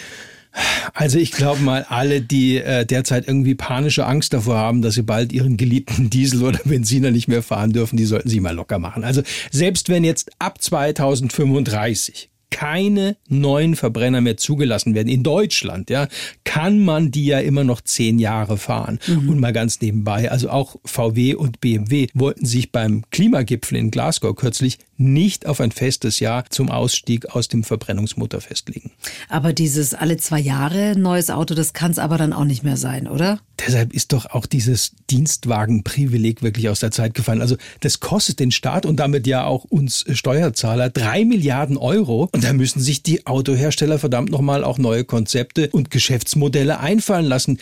Also 0.92 1.18
ich 1.18 1.32
glaube 1.32 1.60
mal, 1.60 1.84
alle, 1.88 2.20
die 2.20 2.58
äh, 2.58 2.86
derzeit 2.86 3.26
irgendwie 3.26 3.54
panische 3.54 4.06
Angst 4.06 4.32
davor 4.32 4.56
haben, 4.56 4.82
dass 4.82 4.94
sie 4.94 5.02
bald 5.02 5.32
ihren 5.32 5.56
geliebten 5.56 6.10
Diesel 6.10 6.42
oder 6.42 6.60
Benziner 6.64 7.10
nicht 7.10 7.28
mehr 7.28 7.42
fahren 7.42 7.72
dürfen, 7.72 7.96
die 7.96 8.04
sollten 8.04 8.28
sich 8.28 8.40
mal 8.40 8.54
locker 8.54 8.78
machen. 8.78 9.04
Also 9.04 9.22
selbst 9.50 9.88
wenn 9.88 10.04
jetzt 10.04 10.30
ab 10.38 10.62
2035 10.62 12.30
keine 12.54 13.16
neuen 13.28 13.74
Verbrenner 13.74 14.20
mehr 14.20 14.36
zugelassen 14.36 14.94
werden 14.94 15.08
in 15.08 15.24
Deutschland, 15.24 15.90
ja, 15.90 16.06
kann 16.44 16.78
man 16.78 17.10
die 17.10 17.26
ja 17.26 17.40
immer 17.40 17.64
noch 17.64 17.80
zehn 17.80 18.20
Jahre 18.20 18.58
fahren. 18.58 19.00
Mhm. 19.08 19.28
Und 19.28 19.40
mal 19.40 19.52
ganz 19.52 19.80
nebenbei, 19.80 20.30
also 20.30 20.50
auch 20.50 20.76
VW 20.84 21.34
und 21.34 21.60
BMW 21.60 22.06
wollten 22.14 22.46
sich 22.46 22.70
beim 22.70 23.02
Klimagipfel 23.10 23.76
in 23.76 23.90
Glasgow 23.90 24.36
kürzlich 24.36 24.78
nicht 24.96 25.46
auf 25.46 25.60
ein 25.60 25.72
festes 25.72 26.20
Jahr 26.20 26.44
zum 26.50 26.70
Ausstieg 26.70 27.34
aus 27.34 27.48
dem 27.48 27.64
Verbrennungsmotor 27.64 28.40
festlegen. 28.40 28.92
Aber 29.28 29.52
dieses 29.52 29.92
alle 29.92 30.16
zwei 30.18 30.38
Jahre 30.38 30.96
neues 30.96 31.30
Auto, 31.30 31.54
das 31.54 31.72
kann 31.72 31.90
es 31.90 31.98
aber 31.98 32.18
dann 32.18 32.32
auch 32.32 32.44
nicht 32.44 32.62
mehr 32.62 32.76
sein, 32.76 33.08
oder? 33.08 33.40
Deshalb 33.66 33.92
ist 33.92 34.12
doch 34.12 34.26
auch 34.26 34.46
dieses 34.46 34.92
Dienstwagenprivileg 35.10 36.42
wirklich 36.42 36.68
aus 36.68 36.80
der 36.80 36.90
Zeit 36.90 37.14
gefallen. 37.14 37.40
Also 37.40 37.56
das 37.80 38.00
kostet 38.00 38.40
den 38.40 38.50
Staat 38.50 38.86
und 38.86 38.96
damit 38.96 39.26
ja 39.26 39.44
auch 39.44 39.64
uns 39.64 40.04
Steuerzahler 40.12 40.90
drei 40.90 41.24
Milliarden 41.24 41.76
Euro. 41.76 42.28
Und 42.32 42.43
da 42.44 42.52
müssen 42.52 42.80
sich 42.80 43.02
die 43.02 43.26
Autohersteller 43.26 43.98
verdammt 43.98 44.30
nochmal 44.30 44.64
auch 44.64 44.78
neue 44.78 45.04
Konzepte 45.04 45.70
und 45.72 45.90
Geschäftsmodelle 45.90 46.78
einfallen 46.80 47.26
lassen. 47.26 47.58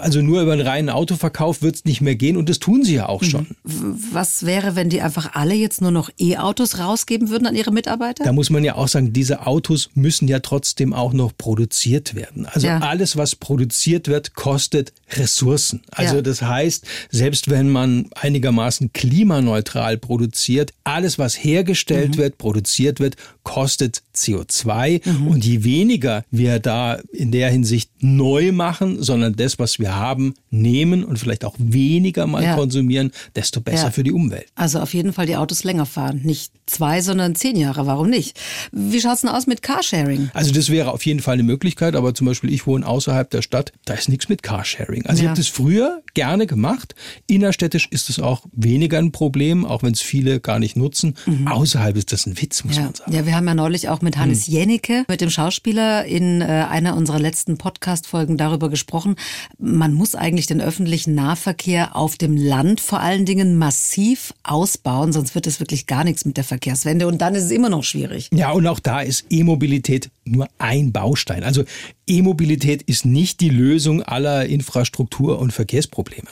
Also 0.00 0.20
nur 0.20 0.42
über 0.42 0.52
einen 0.52 0.66
reinen 0.66 0.90
Autoverkauf 0.90 1.62
wird 1.62 1.76
es 1.76 1.84
nicht 1.84 2.00
mehr 2.00 2.16
gehen 2.16 2.36
und 2.36 2.48
das 2.48 2.58
tun 2.58 2.84
sie 2.84 2.94
ja 2.94 3.08
auch 3.08 3.22
mhm. 3.22 3.26
schon. 3.26 3.46
Was 3.64 4.44
wäre, 4.46 4.76
wenn 4.76 4.90
die 4.90 5.00
einfach 5.00 5.34
alle 5.34 5.54
jetzt 5.54 5.80
nur 5.80 5.90
noch 5.90 6.10
E-Autos 6.18 6.56
Autos 6.56 6.78
rausgeben 6.78 7.28
würden 7.28 7.46
an 7.46 7.54
ihre 7.54 7.70
Mitarbeiter? 7.70 8.24
Da 8.24 8.32
muss 8.32 8.50
man 8.50 8.64
ja 8.64 8.76
auch 8.76 8.88
sagen, 8.88 9.12
diese 9.12 9.46
Autos 9.46 9.90
müssen 9.94 10.26
ja 10.26 10.40
trotzdem 10.40 10.92
auch 10.92 11.12
noch 11.12 11.36
produziert 11.36 12.14
werden. 12.14 12.46
Also 12.46 12.66
ja. 12.66 12.78
alles, 12.78 13.16
was 13.16 13.36
produziert 13.36 14.08
wird, 14.08 14.34
kostet 14.34 14.92
Ressourcen. 15.12 15.82
Also 15.90 16.16
ja. 16.16 16.22
das 16.22 16.42
heißt, 16.42 16.86
selbst 17.10 17.50
wenn 17.50 17.68
man 17.68 18.08
einigermaßen 18.14 18.92
klimaneutral 18.92 19.98
produziert, 19.98 20.72
alles, 20.84 21.18
was 21.18 21.34
hergestellt 21.34 22.16
mhm. 22.16 22.18
wird, 22.18 22.38
produziert 22.38 23.00
wird, 23.00 23.16
kostet 23.42 24.02
CO2. 24.16 25.08
Mhm. 25.08 25.28
Und 25.28 25.44
je 25.44 25.64
weniger 25.64 26.24
wir 26.30 26.58
da 26.58 26.98
in 27.12 27.32
der 27.32 27.50
Hinsicht 27.50 27.90
neu 28.00 28.52
machen, 28.52 29.02
sondern 29.02 29.36
das, 29.36 29.58
was 29.58 29.78
wir 29.78 29.94
haben, 29.94 30.34
nehmen 30.50 31.04
und 31.04 31.18
vielleicht 31.18 31.44
auch 31.44 31.54
weniger 31.58 32.26
mal 32.26 32.42
ja. 32.42 32.54
konsumieren, 32.54 33.10
desto 33.34 33.60
besser 33.60 33.84
ja. 33.84 33.90
für 33.90 34.02
die 34.02 34.12
Umwelt. 34.12 34.46
Also 34.54 34.80
auf 34.80 34.94
jeden 34.94 35.12
Fall 35.12 35.26
die 35.26 35.36
Autos 35.36 35.64
länger 35.64 35.86
fahren. 35.86 36.20
Nicht 36.24 36.52
zwei, 36.66 37.00
sondern 37.00 37.34
zehn 37.34 37.56
Jahre. 37.56 37.86
Warum 37.86 38.10
nicht? 38.10 38.38
Wie 38.72 39.00
schaut's 39.00 39.20
denn 39.20 39.30
aus 39.30 39.46
mit 39.46 39.62
Carsharing? 39.62 40.30
Also 40.34 40.52
das 40.52 40.70
wäre 40.70 40.92
auf 40.92 41.04
jeden 41.04 41.20
Fall 41.20 41.34
eine 41.34 41.42
Möglichkeit, 41.42 41.94
aber 41.94 42.14
zum 42.14 42.26
Beispiel 42.26 42.52
ich 42.52 42.66
wohne 42.66 42.86
außerhalb 42.86 43.30
der 43.30 43.42
Stadt, 43.42 43.72
da 43.84 43.94
ist 43.94 44.08
nichts 44.08 44.28
mit 44.28 44.42
Carsharing. 44.42 45.06
Also 45.06 45.18
ja. 45.18 45.24
ich 45.24 45.28
habe 45.30 45.38
das 45.38 45.48
früher 45.48 46.02
gerne 46.14 46.46
gemacht. 46.46 46.94
Innerstädtisch 47.26 47.88
ist 47.90 48.10
es 48.10 48.18
auch 48.18 48.44
weniger 48.52 48.98
ein 48.98 49.12
Problem, 49.12 49.64
auch 49.64 49.82
wenn 49.82 49.92
es 49.92 50.00
viele 50.00 50.40
gar 50.40 50.58
nicht 50.58 50.76
nutzen. 50.76 51.14
Mhm. 51.26 51.48
Außerhalb 51.48 51.96
ist 51.96 52.12
das 52.12 52.26
ein 52.26 52.40
Witz, 52.40 52.64
muss 52.64 52.76
man 52.76 52.94
sagen. 52.94 53.12
Ja, 53.12 53.26
wir 53.26 53.34
haben 53.34 53.46
ja 53.46 53.54
neulich 53.54 53.88
auch 53.88 54.00
mit 54.06 54.16
Hannes 54.16 54.48
mhm. 54.48 54.54
Jennecke, 54.54 55.04
mit 55.08 55.20
dem 55.20 55.28
Schauspieler, 55.28 56.06
in 56.06 56.40
äh, 56.40 56.44
einer 56.44 56.96
unserer 56.96 57.18
letzten 57.18 57.58
Podcast-Folgen 57.58 58.38
darüber 58.38 58.70
gesprochen. 58.70 59.16
Man 59.58 59.92
muss 59.92 60.14
eigentlich 60.14 60.46
den 60.46 60.62
öffentlichen 60.62 61.14
Nahverkehr 61.14 61.96
auf 61.96 62.16
dem 62.16 62.36
Land 62.36 62.80
vor 62.80 63.00
allen 63.00 63.26
Dingen 63.26 63.58
massiv 63.58 64.32
ausbauen, 64.44 65.12
sonst 65.12 65.34
wird 65.34 65.46
es 65.46 65.60
wirklich 65.60 65.86
gar 65.86 66.04
nichts 66.04 66.24
mit 66.24 66.36
der 66.36 66.44
Verkehrswende 66.44 67.06
und 67.08 67.20
dann 67.20 67.34
ist 67.34 67.44
es 67.44 67.50
immer 67.50 67.68
noch 67.68 67.84
schwierig. 67.84 68.30
Ja, 68.32 68.52
und 68.52 68.66
auch 68.66 68.80
da 68.80 69.00
ist 69.00 69.26
E-Mobilität 69.28 70.10
nur 70.24 70.48
ein 70.58 70.92
Baustein. 70.92 71.42
Also 71.42 71.64
E-Mobilität 72.06 72.82
ist 72.82 73.04
nicht 73.04 73.40
die 73.40 73.50
Lösung 73.50 74.02
aller 74.02 74.46
Infrastruktur- 74.46 75.38
und 75.40 75.52
Verkehrsprobleme. 75.52 76.28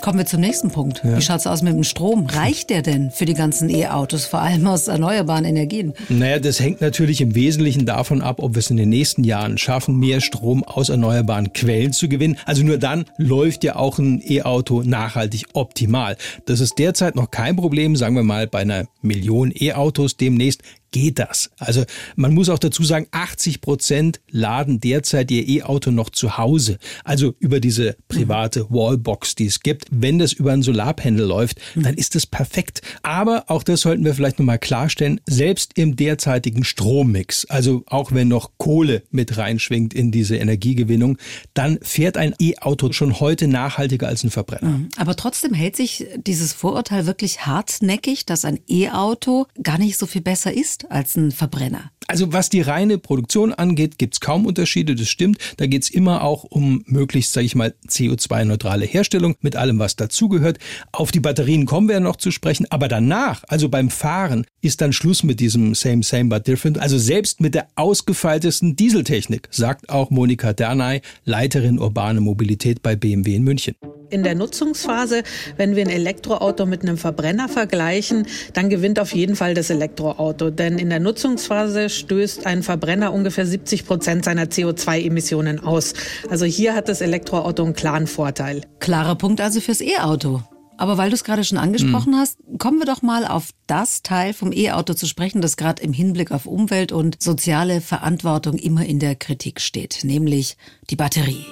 Kommen 0.00 0.18
wir 0.18 0.26
zum 0.26 0.40
nächsten 0.40 0.70
Punkt. 0.70 1.02
Ja. 1.04 1.16
Wie 1.16 1.22
schaut's 1.22 1.46
aus 1.46 1.62
mit 1.62 1.74
dem 1.74 1.84
Strom? 1.84 2.26
Reicht 2.26 2.70
der 2.70 2.82
denn 2.82 3.10
für 3.10 3.24
die 3.24 3.34
ganzen 3.34 3.68
E-Autos, 3.68 4.26
vor 4.26 4.40
allem 4.40 4.66
aus 4.66 4.88
erneuerbaren 4.88 5.44
Energien? 5.44 5.92
Naja, 6.08 6.38
das 6.38 6.60
hängt 6.60 6.80
natürlich 6.80 7.20
im 7.20 7.34
Wesentlichen 7.34 7.84
davon 7.84 8.22
ab, 8.22 8.40
ob 8.40 8.54
wir 8.54 8.60
es 8.60 8.70
in 8.70 8.76
den 8.76 8.88
nächsten 8.88 9.24
Jahren 9.24 9.58
schaffen, 9.58 9.98
mehr 9.98 10.20
Strom 10.20 10.62
aus 10.62 10.88
erneuerbaren 10.88 11.52
Quellen 11.52 11.92
zu 11.92 12.08
gewinnen. 12.08 12.38
Also 12.44 12.64
nur 12.64 12.78
dann 12.78 13.06
läuft 13.16 13.64
ja 13.64 13.76
auch 13.76 13.98
ein 13.98 14.22
E-Auto 14.24 14.82
nachhaltig 14.82 15.46
optimal. 15.52 16.16
Das 16.46 16.60
ist 16.60 16.78
derzeit 16.78 17.16
noch 17.16 17.30
kein 17.30 17.56
Problem, 17.56 17.96
sagen 17.96 18.14
wir 18.14 18.22
mal 18.22 18.46
bei 18.46 18.60
einer 18.60 18.86
Million 19.02 19.52
E-Autos 19.54 20.16
demnächst 20.16 20.62
geht 20.90 21.18
das. 21.18 21.50
Also 21.58 21.84
man 22.16 22.34
muss 22.34 22.48
auch 22.48 22.58
dazu 22.58 22.84
sagen, 22.84 23.06
80 23.10 23.60
Prozent 23.60 24.20
laden 24.30 24.80
derzeit 24.80 25.30
ihr 25.30 25.48
E-Auto 25.48 25.90
noch 25.90 26.10
zu 26.10 26.38
Hause. 26.38 26.78
Also 27.04 27.34
über 27.38 27.60
diese 27.60 27.96
private 28.08 28.66
Wallbox, 28.70 29.34
die 29.34 29.46
es 29.46 29.60
gibt. 29.60 29.86
Wenn 29.90 30.18
das 30.18 30.32
über 30.32 30.52
ein 30.52 30.62
Solarpanel 30.62 31.24
läuft, 31.24 31.60
dann 31.74 31.94
ist 31.94 32.14
das 32.14 32.26
perfekt. 32.26 32.82
Aber 33.02 33.44
auch 33.48 33.62
das 33.62 33.82
sollten 33.82 34.04
wir 34.04 34.14
vielleicht 34.14 34.38
nochmal 34.38 34.58
klarstellen, 34.58 35.20
selbst 35.26 35.72
im 35.76 35.96
derzeitigen 35.96 36.64
Strommix, 36.64 37.44
also 37.46 37.82
auch 37.86 38.12
wenn 38.12 38.28
noch 38.28 38.52
Kohle 38.58 39.02
mit 39.10 39.36
reinschwingt 39.36 39.94
in 39.94 40.10
diese 40.10 40.36
Energiegewinnung, 40.36 41.18
dann 41.54 41.78
fährt 41.82 42.16
ein 42.16 42.34
E-Auto 42.40 42.92
schon 42.92 43.20
heute 43.20 43.48
nachhaltiger 43.48 44.08
als 44.08 44.24
ein 44.24 44.30
Verbrenner. 44.30 44.70
Mhm. 44.70 44.88
Aber 44.96 45.16
trotzdem 45.16 45.54
hält 45.54 45.76
sich 45.76 46.06
dieses 46.16 46.52
Vorurteil 46.52 47.06
wirklich 47.06 47.46
hartnäckig, 47.46 48.26
dass 48.26 48.44
ein 48.44 48.60
E-Auto 48.68 49.46
gar 49.62 49.78
nicht 49.78 49.98
so 49.98 50.06
viel 50.06 50.22
besser 50.22 50.52
ist 50.52 50.77
ist 50.78 50.90
als 50.90 51.16
ein 51.16 51.30
Verbrenner. 51.30 51.90
Also 52.06 52.32
was 52.32 52.48
die 52.48 52.62
reine 52.62 52.98
Produktion 52.98 53.52
angeht, 53.52 53.98
gibt 53.98 54.14
es 54.14 54.20
kaum 54.20 54.46
Unterschiede, 54.46 54.94
das 54.94 55.08
stimmt. 55.08 55.38
Da 55.58 55.66
geht 55.66 55.82
es 55.82 55.90
immer 55.90 56.22
auch 56.22 56.44
um 56.44 56.82
möglichst, 56.86 57.32
sage 57.32 57.46
ich 57.46 57.54
mal, 57.54 57.74
CO2-neutrale 57.86 58.86
Herstellung 58.86 59.34
mit 59.42 59.56
allem, 59.56 59.78
was 59.78 59.96
dazugehört. 59.96 60.58
Auf 60.92 61.12
die 61.12 61.20
Batterien 61.20 61.66
kommen 61.66 61.88
wir 61.88 61.96
ja 61.96 62.00
noch 62.00 62.16
zu 62.16 62.30
sprechen, 62.30 62.66
aber 62.70 62.88
danach, 62.88 63.44
also 63.48 63.68
beim 63.68 63.90
Fahren, 63.90 64.46
ist 64.62 64.80
dann 64.80 64.92
Schluss 64.92 65.22
mit 65.22 65.40
diesem 65.40 65.74
Same, 65.74 66.02
Same, 66.02 66.26
but 66.26 66.46
different. 66.46 66.78
Also 66.78 66.98
selbst 66.98 67.40
mit 67.40 67.54
der 67.54 67.68
ausgefeiltesten 67.76 68.74
Dieseltechnik, 68.74 69.48
sagt 69.50 69.90
auch 69.90 70.10
Monika 70.10 70.52
Dernay, 70.54 71.02
Leiterin 71.24 71.78
urbane 71.78 72.20
Mobilität 72.20 72.82
bei 72.82 72.96
BMW 72.96 73.34
in 73.34 73.44
München. 73.44 73.74
In 74.10 74.22
der 74.22 74.34
Nutzungsphase, 74.34 75.22
wenn 75.56 75.76
wir 75.76 75.84
ein 75.84 75.90
Elektroauto 75.90 76.64
mit 76.64 76.82
einem 76.82 76.96
Verbrenner 76.96 77.48
vergleichen, 77.48 78.26
dann 78.54 78.70
gewinnt 78.70 78.98
auf 78.98 79.14
jeden 79.14 79.36
Fall 79.36 79.52
das 79.52 79.68
Elektroauto. 79.68 80.50
Denn 80.50 80.78
in 80.78 80.88
der 80.88 81.00
Nutzungsphase 81.00 81.90
stößt 81.90 82.46
ein 82.46 82.62
Verbrenner 82.62 83.12
ungefähr 83.12 83.46
70 83.46 83.86
Prozent 83.86 84.24
seiner 84.24 84.44
CO2-Emissionen 84.44 85.60
aus. 85.60 85.92
Also 86.30 86.46
hier 86.46 86.74
hat 86.74 86.88
das 86.88 87.02
Elektroauto 87.02 87.64
einen 87.64 87.74
klaren 87.74 88.06
Vorteil. 88.06 88.62
Klarer 88.78 89.16
Punkt 89.16 89.42
also 89.42 89.60
fürs 89.60 89.82
E-Auto. 89.82 90.42
Aber 90.78 90.96
weil 90.96 91.10
du 91.10 91.14
es 91.14 91.24
gerade 91.24 91.44
schon 91.44 91.58
angesprochen 91.58 92.12
hm. 92.12 92.20
hast, 92.20 92.38
kommen 92.58 92.78
wir 92.78 92.86
doch 92.86 93.02
mal 93.02 93.26
auf 93.26 93.50
das 93.66 94.02
Teil 94.02 94.32
vom 94.32 94.52
E-Auto 94.52 94.94
zu 94.94 95.06
sprechen, 95.06 95.42
das 95.42 95.56
gerade 95.56 95.82
im 95.82 95.92
Hinblick 95.92 96.30
auf 96.30 96.46
Umwelt 96.46 96.92
und 96.92 97.20
soziale 97.20 97.80
Verantwortung 97.80 98.54
immer 98.54 98.86
in 98.86 99.00
der 99.00 99.16
Kritik 99.16 99.60
steht, 99.60 100.04
nämlich 100.04 100.56
die 100.88 100.96
Batterie. 100.96 101.44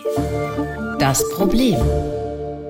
Das 1.00 1.28
Problem. 1.30 1.76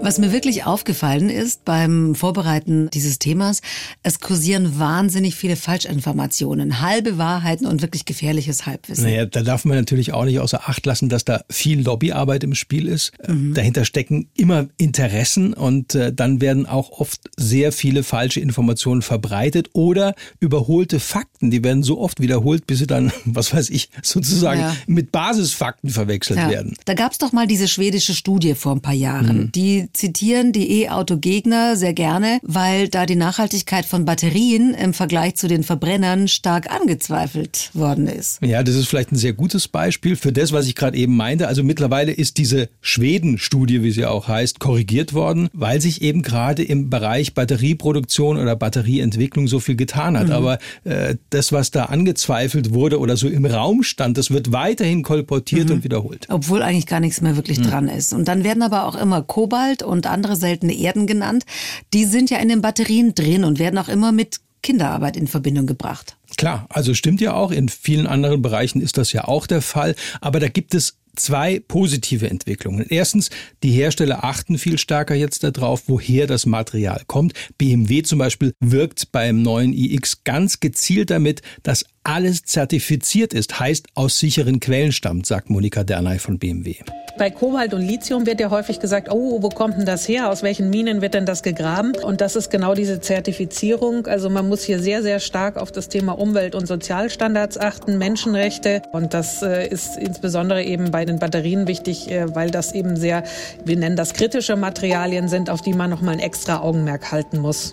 Was 0.02 0.18
mir 0.18 0.30
wirklich 0.30 0.64
aufgefallen 0.64 1.30
ist 1.30 1.64
beim 1.64 2.14
Vorbereiten 2.14 2.88
dieses 2.90 3.18
Themas, 3.18 3.60
es 4.04 4.20
kursieren 4.20 4.78
wahnsinnig 4.78 5.34
viele 5.34 5.56
Falschinformationen, 5.56 6.80
halbe 6.80 7.18
Wahrheiten 7.18 7.66
und 7.66 7.82
wirklich 7.82 8.04
gefährliches 8.04 8.66
Halbwissen. 8.66 9.04
Naja, 9.04 9.26
da 9.26 9.42
darf 9.42 9.64
man 9.64 9.76
natürlich 9.76 10.12
auch 10.12 10.24
nicht 10.24 10.38
außer 10.38 10.68
Acht 10.68 10.86
lassen, 10.86 11.08
dass 11.08 11.24
da 11.24 11.42
viel 11.50 11.82
Lobbyarbeit 11.82 12.44
im 12.44 12.54
Spiel 12.54 12.86
ist. 12.86 13.12
Mhm. 13.26 13.54
Dahinter 13.54 13.84
stecken 13.84 14.28
immer 14.36 14.68
Interessen 14.76 15.54
und 15.54 15.94
äh, 15.96 16.12
dann 16.12 16.40
werden 16.40 16.66
auch 16.66 16.90
oft 16.92 17.22
sehr 17.36 17.72
viele 17.72 18.04
falsche 18.04 18.38
Informationen 18.38 19.02
verbreitet 19.02 19.70
oder 19.72 20.14
überholte 20.38 21.00
Fakten. 21.00 21.50
Die 21.50 21.64
werden 21.64 21.82
so 21.82 21.98
oft 21.98 22.20
wiederholt, 22.20 22.66
bis 22.68 22.78
sie 22.78 22.86
dann, 22.86 23.12
was 23.24 23.52
weiß 23.52 23.70
ich, 23.70 23.90
sozusagen 24.02 24.60
ja. 24.60 24.76
mit 24.86 25.10
Basisfakten 25.10 25.90
verwechselt 25.90 26.38
ja. 26.38 26.50
werden. 26.50 26.76
Da 26.84 26.94
gab 26.94 27.10
es 27.10 27.18
doch 27.18 27.32
mal 27.32 27.48
diese 27.48 27.66
schwedische 27.66 28.14
Studie 28.14 28.54
vor 28.54 28.72
ein 28.72 28.82
paar 28.82 28.94
Jahren, 28.94 29.36
mhm. 29.36 29.52
die 29.52 29.85
zitieren 29.92 30.52
die 30.52 30.82
E-Auto-Gegner 30.82 31.76
sehr 31.76 31.92
gerne, 31.92 32.38
weil 32.42 32.88
da 32.88 33.06
die 33.06 33.16
Nachhaltigkeit 33.16 33.86
von 33.86 34.04
Batterien 34.04 34.74
im 34.74 34.94
Vergleich 34.94 35.36
zu 35.36 35.48
den 35.48 35.62
Verbrennern 35.62 36.28
stark 36.28 36.70
angezweifelt 36.70 37.70
worden 37.74 38.06
ist. 38.06 38.42
Ja, 38.42 38.62
das 38.62 38.74
ist 38.74 38.88
vielleicht 38.88 39.12
ein 39.12 39.16
sehr 39.16 39.32
gutes 39.32 39.68
Beispiel 39.68 40.16
für 40.16 40.32
das, 40.32 40.52
was 40.52 40.66
ich 40.66 40.74
gerade 40.74 40.96
eben 40.96 41.16
meinte. 41.16 41.48
Also 41.48 41.62
mittlerweile 41.62 42.12
ist 42.12 42.38
diese 42.38 42.68
Schweden-Studie, 42.80 43.82
wie 43.82 43.90
sie 43.90 44.06
auch 44.06 44.28
heißt, 44.28 44.60
korrigiert 44.60 45.14
worden, 45.14 45.48
weil 45.52 45.80
sich 45.80 46.02
eben 46.02 46.22
gerade 46.22 46.62
im 46.62 46.90
Bereich 46.90 47.34
Batterieproduktion 47.34 48.36
oder 48.38 48.56
Batterieentwicklung 48.56 49.48
so 49.48 49.60
viel 49.60 49.76
getan 49.76 50.18
hat. 50.18 50.28
Mhm. 50.28 50.32
Aber 50.32 50.58
äh, 50.84 51.16
das, 51.30 51.52
was 51.52 51.70
da 51.70 51.84
angezweifelt 51.84 52.72
wurde 52.72 52.98
oder 52.98 53.16
so 53.16 53.28
im 53.28 53.46
Raum 53.46 53.82
stand, 53.82 54.18
das 54.18 54.30
wird 54.30 54.52
weiterhin 54.52 55.02
kolportiert 55.02 55.68
mhm. 55.68 55.76
und 55.76 55.84
wiederholt. 55.84 56.26
Obwohl 56.28 56.62
eigentlich 56.62 56.86
gar 56.86 57.00
nichts 57.00 57.20
mehr 57.20 57.36
wirklich 57.36 57.58
mhm. 57.58 57.64
dran 57.64 57.88
ist. 57.88 58.12
Und 58.12 58.28
dann 58.28 58.44
werden 58.44 58.62
aber 58.62 58.86
auch 58.86 58.96
immer 58.96 59.22
Kobalt 59.22 59.75
Kobalt 59.76 59.82
und 59.82 60.06
andere 60.06 60.36
seltene 60.36 60.74
Erden 60.74 61.06
genannt, 61.06 61.44
die 61.92 62.04
sind 62.04 62.30
ja 62.30 62.38
in 62.38 62.48
den 62.48 62.62
Batterien 62.62 63.14
drin 63.14 63.44
und 63.44 63.58
werden 63.58 63.78
auch 63.78 63.88
immer 63.88 64.12
mit 64.12 64.40
Kinderarbeit 64.62 65.16
in 65.16 65.28
Verbindung 65.28 65.66
gebracht. 65.66 66.16
Klar, 66.36 66.66
also 66.70 66.94
stimmt 66.94 67.20
ja 67.20 67.34
auch. 67.34 67.52
In 67.52 67.68
vielen 67.68 68.06
anderen 68.06 68.42
Bereichen 68.42 68.80
ist 68.80 68.98
das 68.98 69.12
ja 69.12 69.24
auch 69.24 69.46
der 69.46 69.62
Fall. 69.62 69.94
Aber 70.20 70.40
da 70.40 70.48
gibt 70.48 70.74
es 70.74 70.98
zwei 71.14 71.60
positive 71.60 72.28
Entwicklungen. 72.28 72.84
Erstens, 72.88 73.30
die 73.62 73.70
Hersteller 73.70 74.24
achten 74.24 74.58
viel 74.58 74.78
stärker 74.78 75.14
jetzt 75.14 75.44
darauf, 75.44 75.84
woher 75.86 76.26
das 76.26 76.46
Material 76.46 77.02
kommt. 77.06 77.32
BMW 77.58 78.02
zum 78.02 78.18
Beispiel 78.18 78.52
wirkt 78.60 79.12
beim 79.12 79.40
neuen 79.40 79.72
iX 79.72 80.24
ganz 80.24 80.60
gezielt 80.60 81.10
damit, 81.10 81.42
dass 81.62 81.86
alles 82.06 82.44
zertifiziert 82.44 83.34
ist, 83.34 83.58
heißt 83.58 83.88
aus 83.94 84.18
sicheren 84.18 84.60
Quellen 84.60 84.92
stammt, 84.92 85.26
sagt 85.26 85.50
Monika 85.50 85.82
Dernay 85.82 86.18
von 86.18 86.38
BMW. 86.38 86.76
Bei 87.18 87.30
Kobalt 87.30 87.72
und 87.72 87.80
Lithium 87.80 88.26
wird 88.26 88.40
ja 88.40 88.50
häufig 88.50 88.78
gesagt, 88.78 89.10
oh, 89.10 89.42
wo 89.42 89.48
kommt 89.48 89.78
denn 89.78 89.86
das 89.86 90.06
her? 90.06 90.30
Aus 90.30 90.42
welchen 90.42 90.68
Minen 90.68 91.00
wird 91.00 91.14
denn 91.14 91.24
das 91.24 91.42
gegraben? 91.42 91.94
Und 91.96 92.20
das 92.20 92.36
ist 92.36 92.50
genau 92.50 92.74
diese 92.74 93.00
Zertifizierung. 93.00 94.06
Also 94.06 94.28
man 94.28 94.46
muss 94.48 94.62
hier 94.62 94.80
sehr, 94.80 95.02
sehr 95.02 95.18
stark 95.18 95.56
auf 95.56 95.72
das 95.72 95.88
Thema 95.88 96.12
Umwelt- 96.12 96.54
und 96.54 96.66
Sozialstandards 96.66 97.58
achten, 97.58 97.96
Menschenrechte. 97.96 98.82
Und 98.92 99.14
das 99.14 99.42
äh, 99.42 99.66
ist 99.66 99.96
insbesondere 99.96 100.62
eben 100.62 100.90
bei 100.90 101.06
den 101.06 101.18
Batterien 101.18 101.66
wichtig, 101.66 102.10
äh, 102.10 102.34
weil 102.34 102.50
das 102.50 102.72
eben 102.72 102.96
sehr, 102.96 103.24
wir 103.64 103.76
nennen 103.76 103.96
das 103.96 104.12
kritische 104.12 104.56
Materialien 104.56 105.28
sind, 105.28 105.48
auf 105.48 105.62
die 105.62 105.72
man 105.72 105.88
nochmal 105.88 106.14
ein 106.14 106.20
extra 106.20 106.60
Augenmerk 106.60 107.10
halten 107.10 107.38
muss. 107.38 107.72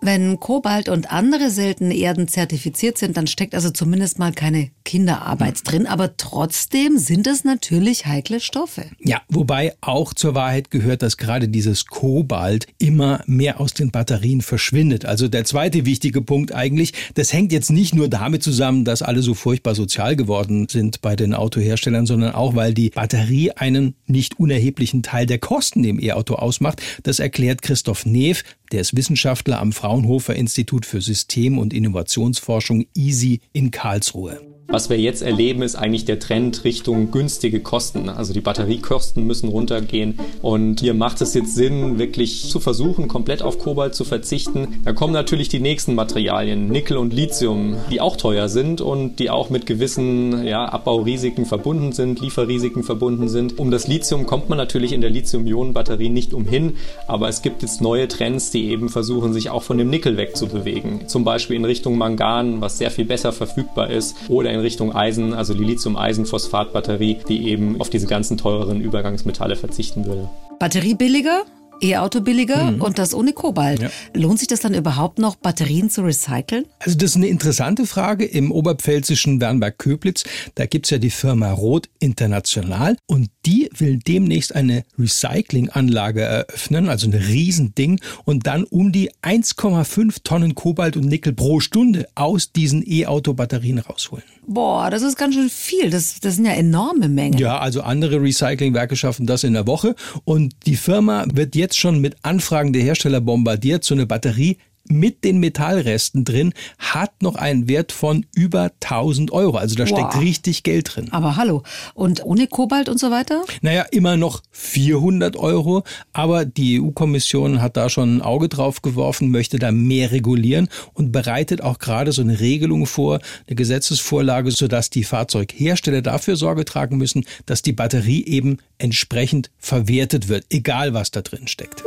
Wenn 0.00 0.40
Kobalt 0.40 0.88
und 0.88 1.12
andere 1.12 1.50
seltene 1.50 1.94
Erden 1.94 2.26
zertifiziert 2.26 2.96
sind, 2.98 3.16
dann 3.16 3.26
steckt 3.26 3.54
also 3.54 3.70
zumindest 3.70 4.18
mal 4.18 4.32
keine 4.32 4.70
Kinderarbeit 4.84 5.58
Hm. 5.58 5.64
drin, 5.64 5.86
aber 5.86 6.16
trotzdem 6.16 6.98
sind 6.98 7.26
es 7.26 7.44
natürlich 7.44 8.06
heikle 8.06 8.40
Stoffe. 8.40 8.86
Ja, 8.98 9.20
wobei 9.28 9.74
auch 9.80 10.14
zur 10.14 10.34
Wahrheit 10.34 10.70
gehört, 10.70 11.02
dass 11.02 11.16
gerade 11.16 11.48
dieses 11.48 11.86
Kobalt 11.86 12.66
immer 12.78 13.22
mehr 13.26 13.60
aus 13.60 13.74
den 13.74 13.90
Batterien 13.90 14.40
verschwindet. 14.40 15.04
Also 15.04 15.28
der 15.28 15.44
zweite 15.44 15.84
wichtige 15.84 16.22
Punkt 16.22 16.54
eigentlich, 16.54 16.92
das 17.14 17.32
hängt 17.32 17.52
jetzt 17.52 17.70
nicht 17.70 17.94
nur 17.94 18.08
damit 18.08 18.42
zusammen, 18.42 18.84
dass 18.84 19.02
alle 19.02 19.22
so 19.22 19.34
furchtbar 19.34 19.74
sozial 19.74 20.16
geworden 20.16 20.66
sind 20.68 21.02
bei 21.02 21.14
den 21.14 21.34
Autoherstellern, 21.34 22.06
sondern 22.06 22.32
auch, 22.34 22.56
weil 22.56 22.74
die 22.74 22.90
Batterie 22.90 23.52
einen 23.52 23.94
nicht 24.06 24.40
unerheblichen 24.40 25.02
Teil 25.02 25.26
der 25.26 25.38
Kosten 25.38 25.84
im 25.84 26.00
E-Auto 26.00 26.34
ausmacht. 26.34 26.82
Das 27.02 27.18
erklärt 27.18 27.62
Christoph 27.62 28.06
Neef, 28.06 28.42
der 28.72 28.80
ist 28.80 28.96
Wissenschaftler 28.96 29.60
am 29.60 29.72
Fraunhofer 29.72 30.34
Institut 30.34 30.86
für 30.86 31.00
System- 31.00 31.58
und 31.58 31.72
Innovationsforschung 31.72 32.86
EASY 32.96 33.40
in 33.52 33.70
Karlsruhe. 33.70 34.49
Was 34.72 34.88
wir 34.88 34.98
jetzt 34.98 35.22
erleben, 35.22 35.62
ist 35.62 35.74
eigentlich 35.74 36.04
der 36.04 36.20
Trend 36.20 36.62
Richtung 36.62 37.10
günstige 37.10 37.58
Kosten. 37.58 38.08
Also 38.08 38.32
die 38.32 38.40
Batteriekosten 38.40 39.26
müssen 39.26 39.48
runtergehen. 39.48 40.20
Und 40.42 40.78
hier 40.78 40.94
macht 40.94 41.20
es 41.22 41.34
jetzt 41.34 41.56
Sinn, 41.56 41.98
wirklich 41.98 42.48
zu 42.48 42.60
versuchen, 42.60 43.08
komplett 43.08 43.42
auf 43.42 43.58
Kobalt 43.58 43.96
zu 43.96 44.04
verzichten. 44.04 44.80
Da 44.84 44.92
kommen 44.92 45.12
natürlich 45.12 45.48
die 45.48 45.58
nächsten 45.58 45.96
Materialien, 45.96 46.68
Nickel 46.68 46.98
und 46.98 47.12
Lithium, 47.12 47.78
die 47.90 48.00
auch 48.00 48.16
teuer 48.16 48.48
sind 48.48 48.80
und 48.80 49.18
die 49.18 49.28
auch 49.28 49.50
mit 49.50 49.66
gewissen 49.66 50.46
ja, 50.46 50.66
Abbaurisiken 50.66 51.46
verbunden 51.46 51.90
sind, 51.90 52.20
Lieferrisiken 52.20 52.84
verbunden 52.84 53.28
sind. 53.28 53.58
Um 53.58 53.72
das 53.72 53.88
Lithium 53.88 54.24
kommt 54.24 54.50
man 54.50 54.58
natürlich 54.58 54.92
in 54.92 55.00
der 55.00 55.10
Lithium-Ionen-Batterie 55.10 56.10
nicht 56.10 56.32
umhin. 56.32 56.76
Aber 57.08 57.28
es 57.28 57.42
gibt 57.42 57.62
jetzt 57.62 57.80
neue 57.80 58.06
Trends, 58.06 58.52
die 58.52 58.70
eben 58.70 58.88
versuchen, 58.88 59.32
sich 59.32 59.50
auch 59.50 59.64
von 59.64 59.78
dem 59.78 59.90
Nickel 59.90 60.16
wegzubewegen. 60.16 61.08
Zum 61.08 61.24
Beispiel 61.24 61.56
in 61.56 61.64
Richtung 61.64 61.98
Mangan, 61.98 62.60
was 62.60 62.78
sehr 62.78 62.92
viel 62.92 63.04
besser 63.04 63.32
verfügbar 63.32 63.90
ist, 63.90 64.14
oder 64.28 64.52
in 64.52 64.59
Richtung 64.62 64.94
Eisen, 64.94 65.34
also 65.34 65.54
die 65.54 65.64
Lithium-Eisen-Phosphat-Batterie, 65.64 67.18
die 67.28 67.48
eben 67.48 67.80
auf 67.80 67.90
diese 67.90 68.06
ganzen 68.06 68.36
teureren 68.36 68.80
Übergangsmetalle 68.80 69.56
verzichten 69.56 70.04
würde. 70.06 70.28
Batterie 70.58 70.94
billiger, 70.94 71.42
E-Auto 71.82 72.20
billiger 72.20 72.72
Mhm. 72.72 72.82
und 72.82 72.98
das 72.98 73.14
ohne 73.14 73.32
Kobalt. 73.32 73.80
Ja. 73.80 73.88
Lohnt 74.14 74.38
sich 74.38 74.48
das 74.48 74.60
dann 74.60 74.74
überhaupt 74.74 75.18
noch, 75.18 75.36
Batterien 75.36 75.88
zu 75.88 76.02
recyceln? 76.02 76.66
Also 76.78 76.98
das 76.98 77.10
ist 77.12 77.16
eine 77.16 77.28
interessante 77.28 77.86
Frage. 77.86 78.26
Im 78.26 78.52
oberpfälzischen 78.52 79.40
Wernberg-Köblitz, 79.40 80.24
da 80.56 80.66
gibt's 80.66 80.90
ja 80.90 80.98
die 80.98 81.08
Firma 81.10 81.50
Roth 81.52 81.88
International 81.98 82.96
und 83.06 83.30
die 83.50 83.68
will 83.76 83.98
demnächst 83.98 84.54
eine 84.54 84.84
Recyclinganlage 84.96 86.20
eröffnen, 86.20 86.88
also 86.88 87.08
ein 87.08 87.14
Riesending 87.14 88.00
und 88.24 88.46
dann 88.46 88.62
um 88.62 88.92
die 88.92 89.10
1,5 89.22 90.18
Tonnen 90.22 90.54
Kobalt 90.54 90.96
und 90.96 91.06
Nickel 91.06 91.32
pro 91.32 91.58
Stunde 91.58 92.06
aus 92.14 92.52
diesen 92.52 92.84
E-Auto-Batterien 92.86 93.80
rausholen. 93.80 94.22
Boah, 94.46 94.88
das 94.90 95.02
ist 95.02 95.18
ganz 95.18 95.34
schön 95.34 95.50
viel. 95.50 95.90
Das, 95.90 96.20
das 96.20 96.36
sind 96.36 96.44
ja 96.44 96.52
enorme 96.52 97.08
Mengen. 97.08 97.38
Ja, 97.38 97.58
also 97.58 97.82
andere 97.82 98.22
Recyclingwerke 98.22 98.94
schaffen 98.94 99.26
das 99.26 99.42
in 99.42 99.54
der 99.54 99.66
Woche 99.66 99.96
und 100.24 100.54
die 100.66 100.76
Firma 100.76 101.24
wird 101.32 101.56
jetzt 101.56 101.78
schon 101.78 102.00
mit 102.00 102.16
Anfragen 102.22 102.72
der 102.72 102.82
Hersteller 102.82 103.20
bombardiert, 103.20 103.82
so 103.82 103.94
eine 103.94 104.06
Batterie 104.06 104.58
mit 104.90 105.24
den 105.24 105.38
Metallresten 105.38 106.24
drin 106.24 106.52
hat 106.78 107.22
noch 107.22 107.36
einen 107.36 107.68
Wert 107.68 107.92
von 107.92 108.26
über 108.34 108.70
1000 108.80 109.30
Euro. 109.32 109.56
Also 109.56 109.74
da 109.76 109.86
steckt 109.86 110.14
Wow. 110.14 110.20
richtig 110.20 110.62
Geld 110.62 110.94
drin. 110.96 111.08
Aber 111.12 111.36
hallo. 111.36 111.62
Und 111.94 112.24
ohne 112.24 112.46
Kobalt 112.46 112.88
und 112.88 112.98
so 112.98 113.10
weiter? 113.10 113.42
Naja, 113.62 113.82
immer 113.90 114.16
noch 114.16 114.42
400 114.52 115.36
Euro, 115.36 115.84
aber 116.12 116.44
die 116.44 116.80
EU-Kommission 116.80 117.62
hat 117.62 117.76
da 117.76 117.88
schon 117.88 118.16
ein 118.16 118.22
Auge 118.22 118.48
drauf 118.48 118.82
geworfen, 118.82 119.30
möchte 119.30 119.58
da 119.58 119.72
mehr 119.72 120.10
regulieren 120.12 120.68
und 120.94 121.12
bereitet 121.12 121.62
auch 121.62 121.78
gerade 121.78 122.12
so 122.12 122.22
eine 122.22 122.40
Regelung 122.40 122.86
vor, 122.86 123.20
eine 123.46 123.56
Gesetzesvorlage, 123.56 124.50
sodass 124.50 124.90
die 124.90 125.04
Fahrzeughersteller 125.04 126.02
dafür 126.02 126.36
Sorge 126.36 126.64
tragen 126.64 126.96
müssen, 126.96 127.24
dass 127.46 127.62
die 127.62 127.72
Batterie 127.72 128.24
eben 128.24 128.58
entsprechend 128.78 129.50
verwertet 129.58 130.28
wird, 130.28 130.46
egal 130.50 130.94
was 130.94 131.10
da 131.10 131.22
drin 131.22 131.46
steckt. 131.46 131.84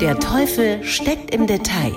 Der 0.00 0.18
Teufel 0.18 0.82
steckt 0.84 1.34
im 1.34 1.46
Detail. 1.46 1.92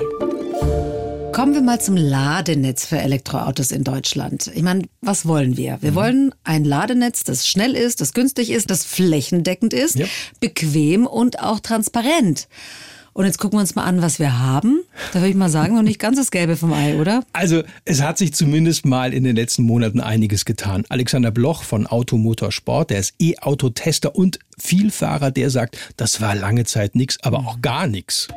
Kommen 1.34 1.56
wir 1.56 1.62
mal 1.64 1.82
zum 1.82 1.98
Ladenetz 1.98 2.86
für 2.86 3.00
Elektroautos 3.00 3.72
in 3.72 3.84
Deutschland. 3.84 4.52
Ich 4.54 4.62
meine, 4.62 4.84
was 5.02 5.26
wollen 5.28 5.58
wir? 5.58 5.74
Mhm. 5.78 5.82
Wir 5.82 5.96
wollen 5.96 6.36
ein 6.44 6.64
Ladenetz, 6.64 7.24
das 7.24 7.48
schnell 7.48 7.76
ist, 7.76 8.02
das 8.02 8.14
günstig 8.14 8.52
ist, 8.52 8.70
das 8.70 8.86
flächendeckend 8.86 9.74
ist, 9.74 9.96
Ja. 9.96 10.06
bequem 10.40 11.08
und 11.08 11.40
auch 11.42 11.60
transparent. 11.60 12.48
Und 13.14 13.26
jetzt 13.26 13.38
gucken 13.40 13.58
wir 13.58 13.62
uns 13.62 13.76
mal 13.76 13.84
an, 13.84 14.02
was 14.02 14.20
wir 14.20 14.40
haben. 14.40 14.82
Da 15.12 15.20
würde 15.20 15.30
ich 15.30 15.36
mal 15.36 15.50
sagen, 15.50 15.76
noch 15.76 15.82
nicht 15.84 16.00
ganz 16.00 16.18
das 16.18 16.32
Gelbe 16.32 16.56
vom 16.56 16.72
Ei, 16.74 17.00
oder? 17.00 17.24
Also 17.34 17.64
es 17.86 18.02
hat 18.02 18.18
sich 18.18 18.34
zumindest 18.34 18.86
mal 18.86 19.14
in 19.14 19.24
den 19.24 19.36
letzten 19.36 19.64
Monaten 19.64 20.00
einiges 20.02 20.46
getan. 20.46 20.84
Alexander 20.90 21.30
Bloch 21.32 21.64
von 21.64 21.86
Automotorsport, 21.88 22.90
der 22.92 23.00
ist 23.00 23.14
E-Auto-Tester 23.20 24.16
und 24.16 24.40
Vielfahrer, 24.60 25.30
der 25.32 25.50
sagt, 25.50 25.78
das 25.98 26.22
war 26.22 26.36
lange 26.36 26.64
Zeit 26.66 26.96
nichts, 26.96 27.18
aber 27.24 27.40
auch 27.40 27.62
gar 27.62 27.86
nichts. 27.88 28.28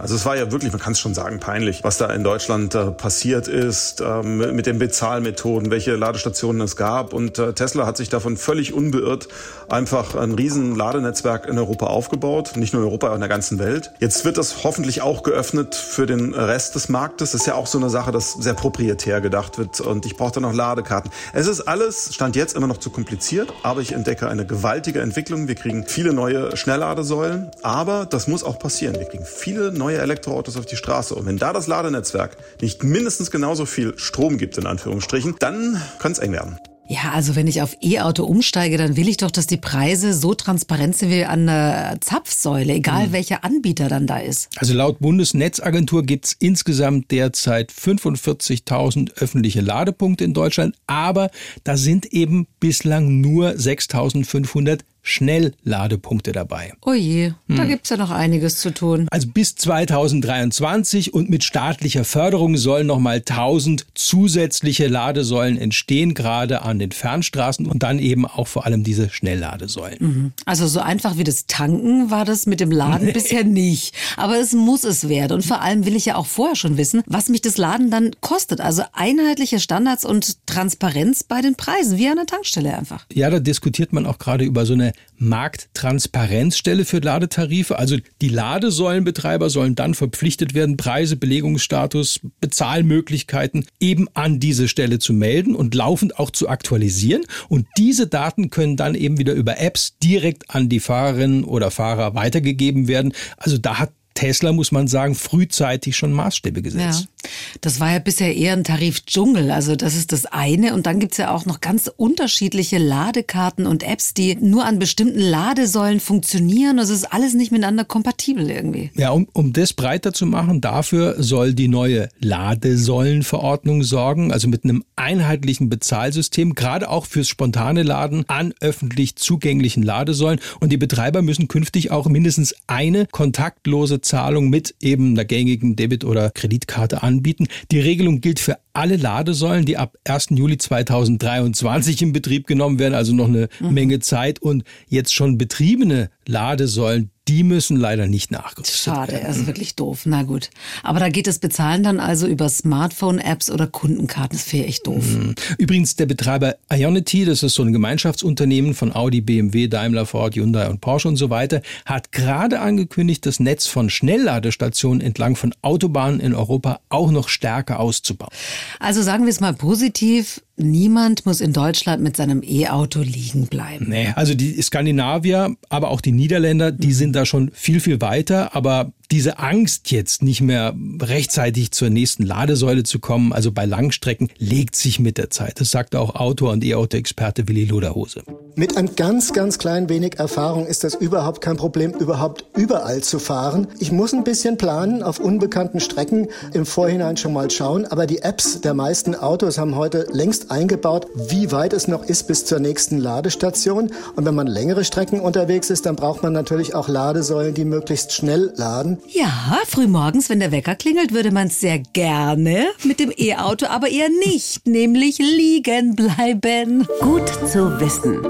Also 0.00 0.14
es 0.14 0.24
war 0.24 0.36
ja 0.36 0.50
wirklich, 0.50 0.72
man 0.72 0.80
kann 0.80 0.92
es 0.92 1.00
schon 1.00 1.12
sagen, 1.12 1.40
peinlich, 1.40 1.84
was 1.84 1.98
da 1.98 2.06
in 2.06 2.24
Deutschland 2.24 2.74
äh, 2.74 2.90
passiert 2.90 3.48
ist 3.48 4.00
ähm, 4.00 4.38
mit 4.54 4.66
den 4.66 4.78
Bezahlmethoden, 4.78 5.70
welche 5.70 5.94
Ladestationen 5.94 6.62
es 6.62 6.76
gab. 6.76 7.12
Und 7.12 7.38
äh, 7.38 7.52
Tesla 7.52 7.86
hat 7.86 7.98
sich 7.98 8.08
davon 8.08 8.36
völlig 8.36 8.72
unbeirrt 8.72 9.28
einfach 9.68 10.14
ein 10.14 10.32
riesen 10.32 10.74
Ladenetzwerk 10.74 11.46
in 11.46 11.58
Europa 11.58 11.86
aufgebaut, 11.86 12.52
nicht 12.56 12.72
nur 12.72 12.82
in 12.82 12.88
Europa, 12.88 13.14
in 13.14 13.20
der 13.20 13.28
ganzen 13.28 13.58
Welt. 13.58 13.92
Jetzt 14.00 14.24
wird 14.24 14.38
das 14.38 14.64
hoffentlich 14.64 15.02
auch 15.02 15.22
geöffnet 15.22 15.74
für 15.74 16.06
den 16.06 16.34
Rest 16.34 16.74
des 16.74 16.88
Marktes. 16.88 17.32
Das 17.32 17.42
ist 17.42 17.46
ja 17.46 17.54
auch 17.54 17.66
so 17.66 17.78
eine 17.78 17.90
Sache, 17.90 18.10
dass 18.10 18.32
sehr 18.32 18.54
proprietär 18.54 19.20
gedacht 19.20 19.58
wird 19.58 19.80
und 19.80 20.06
ich 20.06 20.16
brauche 20.16 20.32
da 20.32 20.40
noch 20.40 20.54
Ladekarten. 20.54 21.10
Es 21.32 21.46
ist 21.46 21.62
alles, 21.62 22.14
stand 22.14 22.36
jetzt 22.36 22.56
immer 22.56 22.66
noch 22.66 22.78
zu 22.78 22.90
kompliziert, 22.90 23.52
aber 23.62 23.80
ich 23.80 23.92
entdecke 23.92 24.28
eine 24.28 24.46
gewaltige 24.46 25.00
Entwicklung. 25.00 25.46
Wir 25.46 25.54
kriegen 25.54 25.84
viele 25.86 26.12
neue 26.12 26.56
Schnellladesäulen, 26.56 27.50
aber 27.62 28.06
das 28.06 28.26
muss 28.26 28.42
auch 28.42 28.58
passieren. 28.58 28.96
Wir 28.96 29.06
kriegen 29.06 29.24
viele 29.24 29.72
neue 29.90 30.00
Elektroautos 30.00 30.56
auf 30.56 30.66
die 30.66 30.76
Straße 30.76 31.14
und 31.14 31.26
wenn 31.26 31.36
da 31.38 31.52
das 31.52 31.66
Ladenetzwerk 31.66 32.36
nicht 32.62 32.84
mindestens 32.84 33.30
genauso 33.30 33.66
viel 33.66 33.94
Strom 33.98 34.38
gibt, 34.38 34.56
in 34.56 34.66
Anführungsstrichen, 34.66 35.34
dann 35.40 35.80
kann 35.98 36.12
es 36.12 36.18
eng 36.18 36.32
werden. 36.32 36.58
Ja, 36.88 37.12
also 37.14 37.36
wenn 37.36 37.46
ich 37.46 37.62
auf 37.62 37.76
E-Auto 37.80 38.24
umsteige, 38.24 38.76
dann 38.76 38.96
will 38.96 39.08
ich 39.08 39.16
doch, 39.16 39.30
dass 39.30 39.46
die 39.46 39.56
Preise 39.56 40.12
so 40.12 40.34
transparent 40.34 40.96
sind 40.96 41.10
wie 41.10 41.24
an 41.24 41.46
der 41.46 41.98
Zapfsäule, 42.00 42.72
egal 42.72 43.08
Mhm. 43.08 43.12
welcher 43.12 43.44
Anbieter 43.44 43.88
dann 43.88 44.08
da 44.08 44.18
ist. 44.18 44.48
Also 44.56 44.74
laut 44.74 44.98
Bundesnetzagentur 44.98 46.02
gibt 46.02 46.26
es 46.26 46.32
insgesamt 46.40 47.12
derzeit 47.12 47.70
45.000 47.72 49.12
öffentliche 49.18 49.60
Ladepunkte 49.60 50.24
in 50.24 50.34
Deutschland, 50.34 50.74
aber 50.88 51.30
da 51.62 51.76
sind 51.76 52.06
eben 52.06 52.48
bislang 52.58 53.20
nur 53.20 53.50
6.500 53.50 54.80
Schnellladepunkte 55.02 56.32
dabei. 56.32 56.72
Oh 56.84 56.92
je, 56.92 57.32
da 57.48 57.62
Hm. 57.62 57.68
gibt's 57.68 57.90
ja 57.90 57.96
noch 57.96 58.10
einiges 58.10 58.58
zu 58.58 58.72
tun. 58.72 59.06
Also 59.10 59.28
bis 59.28 59.54
2023 59.56 61.14
und 61.14 61.30
mit 61.30 61.44
staatlicher 61.44 62.04
Förderung 62.04 62.56
sollen 62.56 62.86
nochmal 62.86 63.16
1000 63.16 63.86
zusätzliche 63.94 64.86
Ladesäulen 64.88 65.58
entstehen, 65.58 66.14
gerade 66.14 66.62
an 66.62 66.78
den 66.78 66.92
Fernstraßen 66.92 67.66
und 67.66 67.82
dann 67.82 67.98
eben 67.98 68.26
auch 68.26 68.46
vor 68.46 68.66
allem 68.66 68.84
diese 68.84 69.10
Schnellladesäulen. 69.10 69.96
Mhm. 70.00 70.32
Also 70.44 70.66
so 70.66 70.80
einfach 70.80 71.16
wie 71.16 71.24
das 71.24 71.46
Tanken 71.46 72.10
war 72.10 72.24
das 72.24 72.46
mit 72.46 72.60
dem 72.60 72.70
Laden 72.70 73.06
Nee. 73.06 73.12
bisher 73.12 73.44
nicht. 73.44 73.94
Aber 74.16 74.38
es 74.38 74.52
muss 74.52 74.84
es 74.84 75.08
werden. 75.08 75.34
Und 75.34 75.44
vor 75.44 75.60
allem 75.62 75.86
will 75.86 75.96
ich 75.96 76.06
ja 76.06 76.16
auch 76.16 76.26
vorher 76.26 76.56
schon 76.56 76.76
wissen, 76.76 77.02
was 77.06 77.28
mich 77.28 77.40
das 77.42 77.56
Laden 77.56 77.90
dann 77.90 78.10
kostet. 78.20 78.60
Also 78.60 78.82
einheitliche 78.92 79.60
Standards 79.60 80.04
und 80.04 80.46
Transparenz 80.46 81.22
bei 81.24 81.40
den 81.40 81.54
Preisen, 81.56 81.98
wie 81.98 82.08
an 82.08 82.16
der 82.16 82.26
Tankstelle 82.26 82.76
einfach. 82.76 83.06
Ja, 83.12 83.30
da 83.30 83.38
diskutiert 83.40 83.92
man 83.92 84.06
auch 84.06 84.18
gerade 84.18 84.44
über 84.44 84.66
so 84.66 84.74
eine 84.74 84.89
Markttransparenzstelle 85.18 86.84
für 86.84 86.98
Ladetarife. 86.98 87.78
Also 87.78 87.96
die 88.20 88.28
Ladesäulenbetreiber 88.28 89.50
sollen 89.50 89.74
dann 89.74 89.94
verpflichtet 89.94 90.54
werden, 90.54 90.76
Preise, 90.76 91.16
Belegungsstatus, 91.16 92.20
Bezahlmöglichkeiten 92.40 93.66
eben 93.80 94.08
an 94.14 94.40
diese 94.40 94.68
Stelle 94.68 94.98
zu 94.98 95.12
melden 95.12 95.54
und 95.54 95.74
laufend 95.74 96.18
auch 96.18 96.30
zu 96.30 96.48
aktualisieren. 96.48 97.22
Und 97.48 97.66
diese 97.76 98.06
Daten 98.06 98.50
können 98.50 98.76
dann 98.76 98.94
eben 98.94 99.18
wieder 99.18 99.34
über 99.34 99.60
Apps 99.60 99.98
direkt 100.02 100.50
an 100.50 100.68
die 100.68 100.80
Fahrerinnen 100.80 101.44
oder 101.44 101.70
Fahrer 101.70 102.14
weitergegeben 102.14 102.88
werden. 102.88 103.12
Also 103.36 103.58
da 103.58 103.78
hat 103.78 103.92
Tesla, 104.14 104.52
muss 104.52 104.72
man 104.72 104.88
sagen, 104.88 105.14
frühzeitig 105.14 105.96
schon 105.96 106.12
Maßstäbe 106.12 106.62
gesetzt. 106.62 107.08
Ja, 107.22 107.30
das 107.60 107.80
war 107.80 107.92
ja 107.92 107.98
bisher 107.98 108.34
eher 108.34 108.54
ein 108.54 108.64
Tarifdschungel. 108.64 109.50
Also 109.50 109.76
das 109.76 109.94
ist 109.94 110.12
das 110.12 110.26
eine. 110.26 110.74
Und 110.74 110.86
dann 110.86 111.00
gibt's 111.00 111.16
ja 111.16 111.34
auch 111.34 111.46
noch 111.46 111.60
ganz 111.60 111.90
unterschiedliche 111.96 112.78
Ladekarten 112.78 113.66
und 113.66 113.82
Apps, 113.82 114.14
die 114.14 114.36
nur 114.36 114.64
an 114.64 114.78
bestimmten 114.78 115.20
Ladesäulen 115.20 116.00
funktionieren. 116.00 116.76
Das 116.76 116.90
ist 116.90 117.04
alles 117.12 117.34
nicht 117.34 117.52
miteinander 117.52 117.84
kompatibel 117.84 118.50
irgendwie. 118.50 118.90
Ja, 118.94 119.10
um, 119.10 119.28
um 119.32 119.52
das 119.52 119.72
breiter 119.72 120.12
zu 120.12 120.26
machen, 120.26 120.60
dafür 120.60 121.22
soll 121.22 121.54
die 121.54 121.68
neue 121.68 122.08
Ladesäulenverordnung 122.20 123.82
sorgen, 123.82 124.32
also 124.32 124.48
mit 124.48 124.64
einem 124.64 124.84
einheitlichen 124.96 125.68
Bezahlsystem, 125.68 126.54
gerade 126.54 126.90
auch 126.90 127.06
fürs 127.06 127.28
spontane 127.28 127.82
Laden 127.82 128.24
an 128.28 128.54
öffentlich 128.60 129.16
zugänglichen 129.16 129.82
Ladesäulen. 129.82 130.40
Und 130.60 130.70
die 130.72 130.76
Betreiber 130.76 131.22
müssen 131.22 131.48
künftig 131.48 131.90
auch 131.90 132.06
mindestens 132.06 132.54
eine 132.66 133.06
kontaktlose 133.06 133.99
Zahlung 134.00 134.50
mit 134.50 134.74
eben 134.80 135.10
einer 135.12 135.24
gängigen 135.24 135.76
Debit- 135.76 136.04
oder 136.04 136.30
Kreditkarte 136.30 137.02
anbieten. 137.02 137.46
Die 137.70 137.80
Regelung 137.80 138.20
gilt 138.20 138.40
für 138.40 138.58
alle 138.72 138.96
Ladesäulen, 138.96 139.64
die 139.64 139.76
ab 139.76 139.96
1. 140.04 140.28
Juli 140.30 140.58
2023 140.58 142.02
in 142.02 142.12
Betrieb 142.12 142.46
genommen 142.46 142.78
werden, 142.78 142.94
also 142.94 143.14
noch 143.14 143.28
eine 143.28 143.48
mhm. 143.60 143.72
Menge 143.72 143.98
Zeit. 144.00 144.40
Und 144.40 144.64
jetzt 144.88 145.14
schon 145.14 145.38
betriebene 145.38 146.10
Ladesäulen, 146.26 147.10
die 147.30 147.44
müssen 147.44 147.76
leider 147.76 148.08
nicht 148.08 148.32
nachgerüstet 148.32 148.76
Schade, 148.76 149.12
werden. 149.12 149.26
also 149.26 149.46
wirklich 149.46 149.76
doof. 149.76 150.00
Na 150.04 150.24
gut. 150.24 150.50
Aber 150.82 150.98
da 150.98 151.08
geht 151.08 151.28
das 151.28 151.38
Bezahlen 151.38 151.84
dann 151.84 152.00
also 152.00 152.26
über 152.26 152.48
Smartphone-Apps 152.48 153.50
oder 153.52 153.68
Kundenkarten. 153.68 154.36
Das 154.36 154.52
wäre 154.52 154.66
echt 154.66 154.84
doof. 154.88 155.06
Mhm. 155.06 155.36
Übrigens, 155.56 155.94
der 155.94 156.06
Betreiber 156.06 156.56
Ionity, 156.72 157.24
das 157.24 157.44
ist 157.44 157.54
so 157.54 157.62
ein 157.62 157.72
Gemeinschaftsunternehmen 157.72 158.74
von 158.74 158.92
Audi, 158.92 159.20
BMW, 159.20 159.68
Daimler, 159.68 160.06
Ford, 160.06 160.34
Hyundai 160.34 160.68
und 160.68 160.80
Porsche 160.80 161.06
und 161.06 161.16
so 161.16 161.30
weiter, 161.30 161.62
hat 161.86 162.10
gerade 162.10 162.58
angekündigt, 162.58 163.24
das 163.24 163.38
Netz 163.38 163.68
von 163.68 163.90
Schnellladestationen 163.90 165.00
entlang 165.00 165.36
von 165.36 165.54
Autobahnen 165.62 166.18
in 166.18 166.34
Europa 166.34 166.80
auch 166.88 167.12
noch 167.12 167.28
stärker 167.28 167.78
auszubauen. 167.78 168.32
Also 168.80 169.02
sagen 169.02 169.22
wir 169.22 169.30
es 169.30 169.38
mal 169.38 169.54
positiv, 169.54 170.42
niemand 170.60 171.26
muss 171.26 171.40
in 171.40 171.52
Deutschland 171.52 172.02
mit 172.02 172.16
seinem 172.16 172.42
E-Auto 172.42 173.00
liegen 173.00 173.46
bleiben. 173.46 173.86
Nee, 173.88 174.12
also 174.14 174.34
die 174.34 174.60
Skandinavier, 174.60 175.56
aber 175.68 175.90
auch 175.90 176.00
die 176.00 176.12
Niederländer, 176.12 176.72
die 176.72 176.92
sind 176.92 177.14
da 177.14 177.26
schon 177.26 177.50
viel, 177.52 177.80
viel 177.80 178.00
weiter. 178.00 178.54
Aber 178.54 178.92
diese 179.10 179.38
Angst 179.38 179.90
jetzt 179.90 180.22
nicht 180.22 180.40
mehr 180.40 180.74
rechtzeitig 181.00 181.72
zur 181.72 181.90
nächsten 181.90 182.22
Ladesäule 182.22 182.84
zu 182.84 183.00
kommen, 183.00 183.32
also 183.32 183.50
bei 183.50 183.64
Langstrecken, 183.64 184.28
legt 184.38 184.76
sich 184.76 185.00
mit 185.00 185.18
der 185.18 185.30
Zeit. 185.30 185.60
Das 185.60 185.70
sagt 185.70 185.96
auch 185.96 186.14
Autor 186.14 186.52
und 186.52 186.64
E-Auto-Experte 186.64 187.48
Willi 187.48 187.64
Luderhose. 187.64 188.22
Mit 188.54 188.76
ein 188.76 188.94
ganz, 188.94 189.32
ganz 189.32 189.58
klein 189.58 189.88
wenig 189.88 190.18
Erfahrung 190.18 190.66
ist 190.66 190.84
das 190.84 190.94
überhaupt 190.94 191.40
kein 191.40 191.56
Problem, 191.56 191.92
überhaupt 191.92 192.44
überall 192.56 193.02
zu 193.02 193.18
fahren. 193.18 193.66
Ich 193.78 193.90
muss 193.90 194.12
ein 194.12 194.22
bisschen 194.22 194.56
planen, 194.56 195.02
auf 195.02 195.18
unbekannten 195.18 195.80
Strecken 195.80 196.28
im 196.52 196.66
Vorhinein 196.66 197.16
schon 197.16 197.32
mal 197.32 197.50
schauen, 197.50 197.86
aber 197.86 198.06
die 198.06 198.18
Apps 198.18 198.60
der 198.60 198.74
meisten 198.74 199.14
Autos 199.14 199.58
haben 199.58 199.74
heute 199.74 200.06
längst 200.12 200.49
eingebaut, 200.50 201.06
wie 201.14 201.52
weit 201.52 201.72
es 201.72 201.88
noch 201.88 202.04
ist 202.04 202.26
bis 202.26 202.44
zur 202.44 202.58
nächsten 202.58 202.98
Ladestation. 202.98 203.90
Und 204.16 204.24
wenn 204.24 204.34
man 204.34 204.46
längere 204.46 204.84
Strecken 204.84 205.20
unterwegs 205.20 205.70
ist, 205.70 205.86
dann 205.86 205.96
braucht 205.96 206.22
man 206.22 206.32
natürlich 206.32 206.74
auch 206.74 206.88
Ladesäulen, 206.88 207.54
die 207.54 207.64
möglichst 207.64 208.12
schnell 208.12 208.52
laden. 208.56 208.98
Ja, 209.08 209.58
frühmorgens, 209.66 210.28
wenn 210.28 210.40
der 210.40 210.52
Wecker 210.52 210.74
klingelt, 210.74 211.12
würde 211.12 211.30
man 211.30 211.48
es 211.48 211.60
sehr 211.60 211.78
gerne 211.78 212.66
mit 212.84 213.00
dem 213.00 213.12
E-Auto, 213.16 213.66
aber 213.66 213.88
eher 213.88 214.08
nicht, 214.08 214.66
nämlich 214.66 215.18
liegen 215.18 215.96
bleiben. 215.96 216.86
Gut 217.00 217.28
zu 217.48 217.80
wissen. 217.80 218.20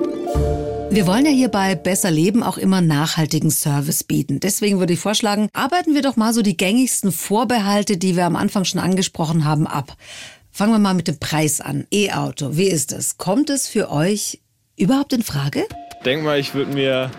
Wir 0.93 1.07
wollen 1.07 1.25
ja 1.25 1.31
hier 1.31 1.49
bei 1.49 1.77
Besser 1.77 2.11
Leben 2.11 2.43
auch 2.43 2.59
immer 2.59 2.81
nachhaltigen 2.81 3.53
Service 3.53 4.03
bieten. 4.03 4.41
Deswegen 4.41 4.81
würde 4.81 4.95
ich 4.95 4.99
vorschlagen, 4.99 5.49
arbeiten 5.53 5.95
wir 5.95 6.03
doch 6.03 6.17
mal 6.17 6.35
so 6.35 6.43
die 6.43 6.57
gängigsten 6.57 7.13
Vorbehalte, 7.13 7.97
die 7.97 8.17
wir 8.17 8.27
am 8.27 8.35
Anfang 8.35 8.65
schon 8.65 8.81
angesprochen 8.81 9.45
haben, 9.45 9.69
ab. 9.69 9.97
Fangen 10.53 10.73
wir 10.73 10.79
mal 10.79 10.95
mit 10.95 11.09
dem 11.09 11.19
Preis 11.19 11.61
an. 11.61 11.87
E-Auto, 11.93 12.57
wie 12.57 12.69
ist 12.69 12.93
es? 12.93 13.19
Kommt 13.19 13.51
es 13.51 13.69
für 13.69 13.91
euch 13.91 14.41
überhaupt 14.77 15.13
in 15.13 15.23
Frage? 15.23 15.65
Denk 16.05 16.23
mal, 16.25 16.39
ich 16.39 16.55
würde 16.55 16.73
mir 16.73 17.11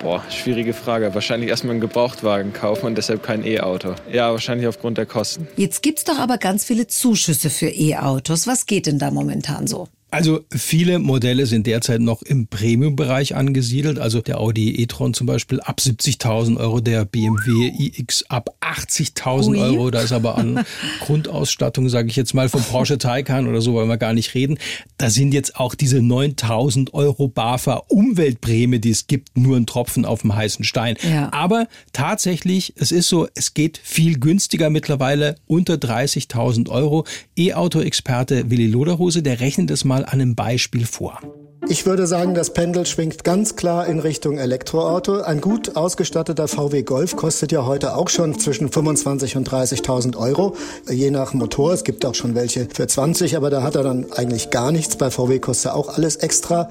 Boah, 0.00 0.22
schwierige 0.30 0.74
Frage. 0.74 1.12
Wahrscheinlich 1.14 1.50
erstmal 1.50 1.72
einen 1.72 1.80
Gebrauchtwagen 1.80 2.52
kaufen 2.52 2.86
und 2.86 2.96
deshalb 2.96 3.24
kein 3.24 3.44
E-Auto. 3.44 3.96
Ja, 4.12 4.30
wahrscheinlich 4.30 4.68
aufgrund 4.68 4.96
der 4.96 5.06
Kosten. 5.06 5.48
Jetzt 5.56 5.82
gibt's 5.82 6.04
doch 6.04 6.18
aber 6.18 6.38
ganz 6.38 6.64
viele 6.64 6.86
Zuschüsse 6.86 7.50
für 7.50 7.68
E-Autos. 7.68 8.46
Was 8.46 8.66
geht 8.66 8.86
denn 8.86 9.00
da 9.00 9.10
momentan 9.10 9.66
so? 9.66 9.88
Also 10.10 10.40
viele 10.50 10.98
Modelle 10.98 11.44
sind 11.44 11.66
derzeit 11.66 12.00
noch 12.00 12.22
im 12.22 12.46
Premium-Bereich 12.46 13.36
angesiedelt. 13.36 13.98
Also 13.98 14.22
der 14.22 14.40
Audi 14.40 14.80
e-tron 14.80 15.12
zum 15.12 15.26
Beispiel 15.26 15.60
ab 15.60 15.80
70.000 15.80 16.56
Euro, 16.56 16.80
der 16.80 17.04
BMW 17.04 17.72
iX 17.78 18.24
ab 18.30 18.56
80.000 18.62 19.60
Euro. 19.60 19.90
Da 19.90 20.00
ist 20.00 20.12
aber 20.12 20.38
an 20.38 20.64
Grundausstattung, 21.00 21.90
sage 21.90 22.08
ich 22.08 22.16
jetzt 22.16 22.32
mal, 22.32 22.48
vom 22.48 22.62
Porsche 22.62 22.96
Taycan 22.96 23.46
oder 23.46 23.60
so 23.60 23.74
wollen 23.74 23.88
wir 23.88 23.98
gar 23.98 24.14
nicht 24.14 24.34
reden. 24.34 24.58
Da 24.96 25.10
sind 25.10 25.34
jetzt 25.34 25.56
auch 25.56 25.74
diese 25.74 25.98
9.000 25.98 26.94
Euro 26.94 27.28
BAFA 27.28 27.82
Umweltprämie, 27.88 28.78
die 28.78 28.90
es 28.90 29.08
gibt, 29.08 29.36
nur 29.36 29.58
ein 29.58 29.66
Tropfen 29.66 30.06
auf 30.06 30.22
dem 30.22 30.34
heißen 30.34 30.64
Stein. 30.64 30.96
Ja. 31.02 31.30
Aber 31.34 31.68
tatsächlich, 31.92 32.72
es 32.76 32.92
ist 32.92 33.10
so, 33.10 33.28
es 33.34 33.52
geht 33.52 33.78
viel 33.82 34.18
günstiger 34.18 34.70
mittlerweile, 34.70 35.34
unter 35.46 35.74
30.000 35.74 36.70
Euro. 36.70 37.04
E-Auto-Experte 37.36 38.50
Willi 38.50 38.66
Loderhose, 38.66 39.22
der 39.22 39.40
rechnet 39.40 39.70
es 39.70 39.84
mal 39.84 39.97
mal 39.98 40.04
einem 40.04 40.34
Beispiel 40.36 40.86
vor. 40.86 41.20
Ich 41.66 41.84
würde 41.84 42.06
sagen, 42.06 42.34
das 42.34 42.52
Pendel 42.54 42.86
schwingt 42.86 43.24
ganz 43.24 43.56
klar 43.56 43.86
in 43.86 43.98
Richtung 43.98 44.38
Elektroauto. 44.38 45.22
Ein 45.22 45.40
gut 45.40 45.76
ausgestatteter 45.76 46.46
VW 46.46 46.82
Golf 46.82 47.16
kostet 47.16 47.52
ja 47.52 47.66
heute 47.66 47.96
auch 47.96 48.08
schon 48.08 48.38
zwischen 48.38 48.70
25 48.70 49.36
und 49.36 49.50
30.000 49.50 50.16
Euro, 50.16 50.54
je 50.88 51.10
nach 51.10 51.34
Motor. 51.34 51.72
Es 51.72 51.84
gibt 51.84 52.06
auch 52.06 52.14
schon 52.14 52.34
welche 52.34 52.68
für 52.72 52.86
20, 52.86 53.36
aber 53.36 53.50
da 53.50 53.62
hat 53.62 53.74
er 53.74 53.82
dann 53.82 54.06
eigentlich 54.12 54.50
gar 54.50 54.70
nichts. 54.70 54.96
Bei 54.96 55.10
VW 55.10 55.40
kostet 55.40 55.72
auch 55.72 55.88
alles 55.88 56.16
extra. 56.16 56.70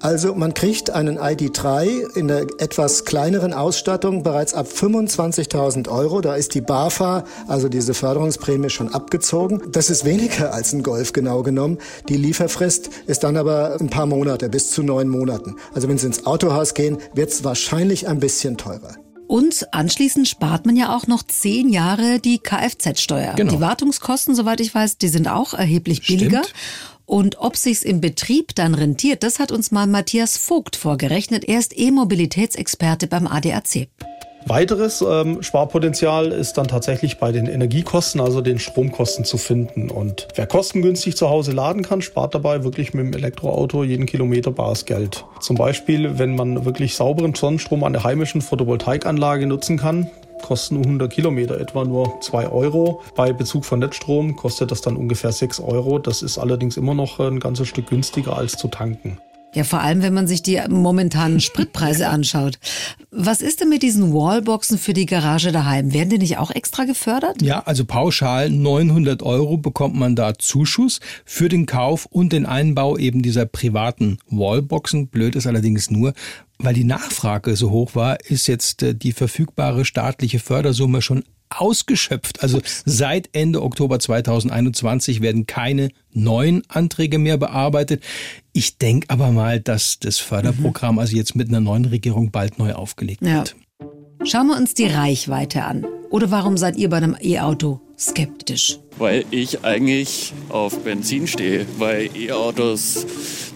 Also 0.00 0.34
man 0.34 0.54
kriegt 0.54 0.90
einen 0.90 1.18
ID3 1.18 2.16
in 2.16 2.28
der 2.28 2.46
etwas 2.58 3.04
kleineren 3.04 3.52
Ausstattung 3.52 4.22
bereits 4.22 4.54
ab 4.54 4.66
25.000 4.74 5.88
Euro. 5.88 6.20
Da 6.20 6.34
ist 6.34 6.54
die 6.54 6.62
BAFA, 6.62 7.24
also 7.46 7.68
diese 7.68 7.94
Förderungsprämie, 7.94 8.70
schon 8.70 8.92
abgezogen. 8.92 9.62
Das 9.70 9.90
ist 9.90 10.04
weniger 10.04 10.54
als 10.54 10.72
ein 10.72 10.82
Golf 10.82 11.12
genau 11.12 11.42
genommen. 11.42 11.78
Die 12.08 12.16
Lieferfrist 12.16 12.88
ist 13.06 13.24
dann 13.24 13.36
aber 13.36 13.76
ein 13.78 13.90
paar 13.90 14.06
Monate 14.06 14.21
Monate, 14.22 14.48
bis 14.48 14.70
zu 14.70 14.84
neun 14.84 15.08
Monaten. 15.08 15.56
Also 15.74 15.88
wenn 15.88 15.98
Sie 15.98 16.06
ins 16.06 16.26
Autohaus 16.26 16.74
gehen, 16.74 16.98
wird 17.12 17.30
es 17.30 17.42
wahrscheinlich 17.42 18.06
ein 18.06 18.20
bisschen 18.20 18.56
teurer. 18.56 18.94
Und 19.26 19.66
anschließend 19.72 20.28
spart 20.28 20.64
man 20.64 20.76
ja 20.76 20.94
auch 20.96 21.08
noch 21.08 21.24
zehn 21.24 21.68
Jahre 21.68 22.20
die 22.20 22.38
Kfz-Steuer. 22.38 23.34
Genau. 23.34 23.52
Die 23.52 23.60
Wartungskosten, 23.60 24.36
soweit 24.36 24.60
ich 24.60 24.72
weiß, 24.72 24.98
die 24.98 25.08
sind 25.08 25.26
auch 25.26 25.54
erheblich 25.54 26.06
billiger. 26.06 26.44
Stimmt. 26.44 26.54
Und 27.04 27.38
ob 27.40 27.56
sich's 27.56 27.82
im 27.82 28.00
Betrieb 28.00 28.54
dann 28.54 28.74
rentiert, 28.74 29.24
das 29.24 29.40
hat 29.40 29.50
uns 29.50 29.72
mal 29.72 29.88
Matthias 29.88 30.36
Vogt 30.36 30.76
vorgerechnet. 30.76 31.44
Er 31.48 31.58
ist 31.58 31.76
E-Mobilitätsexperte 31.76 33.08
beim 33.08 33.26
ADAC. 33.26 33.88
Weiteres 34.46 35.04
ähm, 35.06 35.42
Sparpotenzial 35.42 36.32
ist 36.32 36.58
dann 36.58 36.66
tatsächlich 36.66 37.18
bei 37.18 37.32
den 37.32 37.46
Energiekosten, 37.46 38.20
also 38.20 38.40
den 38.40 38.58
Stromkosten 38.58 39.24
zu 39.24 39.38
finden. 39.38 39.90
Und 39.90 40.28
wer 40.34 40.46
kostengünstig 40.46 41.16
zu 41.16 41.30
Hause 41.30 41.52
laden 41.52 41.82
kann, 41.82 42.02
spart 42.02 42.34
dabei 42.34 42.64
wirklich 42.64 42.92
mit 42.92 43.06
dem 43.06 43.14
Elektroauto 43.14 43.84
jeden 43.84 44.06
Kilometer 44.06 44.50
bares 44.50 44.84
Geld. 44.84 45.24
Zum 45.40 45.56
Beispiel, 45.56 46.18
wenn 46.18 46.34
man 46.34 46.64
wirklich 46.64 46.96
sauberen 46.96 47.34
Sonnenstrom 47.34 47.84
an 47.84 47.92
der 47.92 48.04
heimischen 48.04 48.42
Photovoltaikanlage 48.42 49.46
nutzen 49.46 49.78
kann, 49.78 50.10
kosten 50.42 50.78
100 50.78 51.10
Kilometer 51.10 51.58
etwa 51.58 51.84
nur 51.84 52.20
2 52.20 52.48
Euro. 52.48 53.00
Bei 53.14 53.32
Bezug 53.32 53.64
von 53.64 53.78
Netzstrom 53.78 54.36
kostet 54.36 54.70
das 54.70 54.80
dann 54.80 54.96
ungefähr 54.96 55.32
6 55.32 55.60
Euro. 55.60 55.98
Das 55.98 56.20
ist 56.22 56.38
allerdings 56.38 56.76
immer 56.76 56.94
noch 56.94 57.20
ein 57.20 57.40
ganzes 57.40 57.68
Stück 57.68 57.86
günstiger 57.86 58.36
als 58.36 58.56
zu 58.56 58.68
tanken. 58.68 59.18
Ja, 59.54 59.64
vor 59.64 59.80
allem, 59.80 60.02
wenn 60.02 60.14
man 60.14 60.26
sich 60.26 60.42
die 60.42 60.60
momentanen 60.68 61.40
Spritpreise 61.52 62.08
anschaut. 62.08 62.58
Was 63.10 63.42
ist 63.42 63.60
denn 63.60 63.68
mit 63.68 63.82
diesen 63.82 64.14
Wallboxen 64.14 64.78
für 64.78 64.94
die 64.94 65.06
Garage 65.06 65.52
daheim? 65.52 65.92
Werden 65.92 66.08
die 66.08 66.18
nicht 66.18 66.38
auch 66.38 66.50
extra 66.50 66.84
gefördert? 66.84 67.42
Ja, 67.42 67.60
also 67.60 67.84
pauschal 67.84 68.48
900 68.48 69.22
Euro 69.22 69.58
bekommt 69.58 69.94
man 69.94 70.16
da 70.16 70.38
Zuschuss 70.38 71.00
für 71.26 71.50
den 71.50 71.66
Kauf 71.66 72.06
und 72.06 72.32
den 72.32 72.46
Einbau 72.46 72.96
eben 72.96 73.20
dieser 73.22 73.44
privaten 73.44 74.18
Wallboxen. 74.28 75.08
Blöd 75.08 75.36
ist 75.36 75.46
allerdings 75.46 75.90
nur, 75.90 76.14
weil 76.58 76.74
die 76.74 76.84
Nachfrage 76.84 77.54
so 77.56 77.70
hoch 77.70 77.94
war, 77.94 78.18
ist 78.24 78.46
jetzt 78.46 78.82
äh, 78.82 78.94
die 78.94 79.12
verfügbare 79.12 79.84
staatliche 79.84 80.38
Fördersumme 80.38 81.02
schon 81.02 81.24
ausgeschöpft. 81.50 82.42
Also 82.42 82.60
seit 82.84 83.28
Ende 83.32 83.62
Oktober 83.62 83.98
2021 83.98 85.20
werden 85.20 85.46
keine 85.46 85.90
neuen 86.12 86.62
Anträge 86.68 87.18
mehr 87.18 87.36
bearbeitet. 87.36 88.02
Ich 88.54 88.76
denke 88.76 89.08
aber 89.08 89.32
mal, 89.32 89.60
dass 89.60 89.98
das 89.98 90.18
Förderprogramm 90.18 90.96
mhm. 90.96 90.98
also 91.00 91.16
jetzt 91.16 91.34
mit 91.34 91.48
einer 91.48 91.60
neuen 91.60 91.86
Regierung 91.86 92.30
bald 92.30 92.58
neu 92.58 92.74
aufgelegt 92.74 93.22
ja. 93.22 93.36
wird. 93.36 93.56
Schauen 94.24 94.48
wir 94.48 94.56
uns 94.56 94.74
die 94.74 94.86
Reichweite 94.86 95.64
an. 95.64 95.86
Oder 96.10 96.30
warum 96.30 96.56
seid 96.56 96.76
ihr 96.76 96.90
bei 96.90 96.98
einem 96.98 97.16
E-Auto 97.20 97.80
skeptisch? 97.98 98.78
Weil 98.98 99.24
ich 99.30 99.64
eigentlich 99.64 100.32
auf 100.50 100.78
Benzin 100.80 101.26
stehe, 101.26 101.66
weil 101.78 102.10
E-Autos 102.14 103.06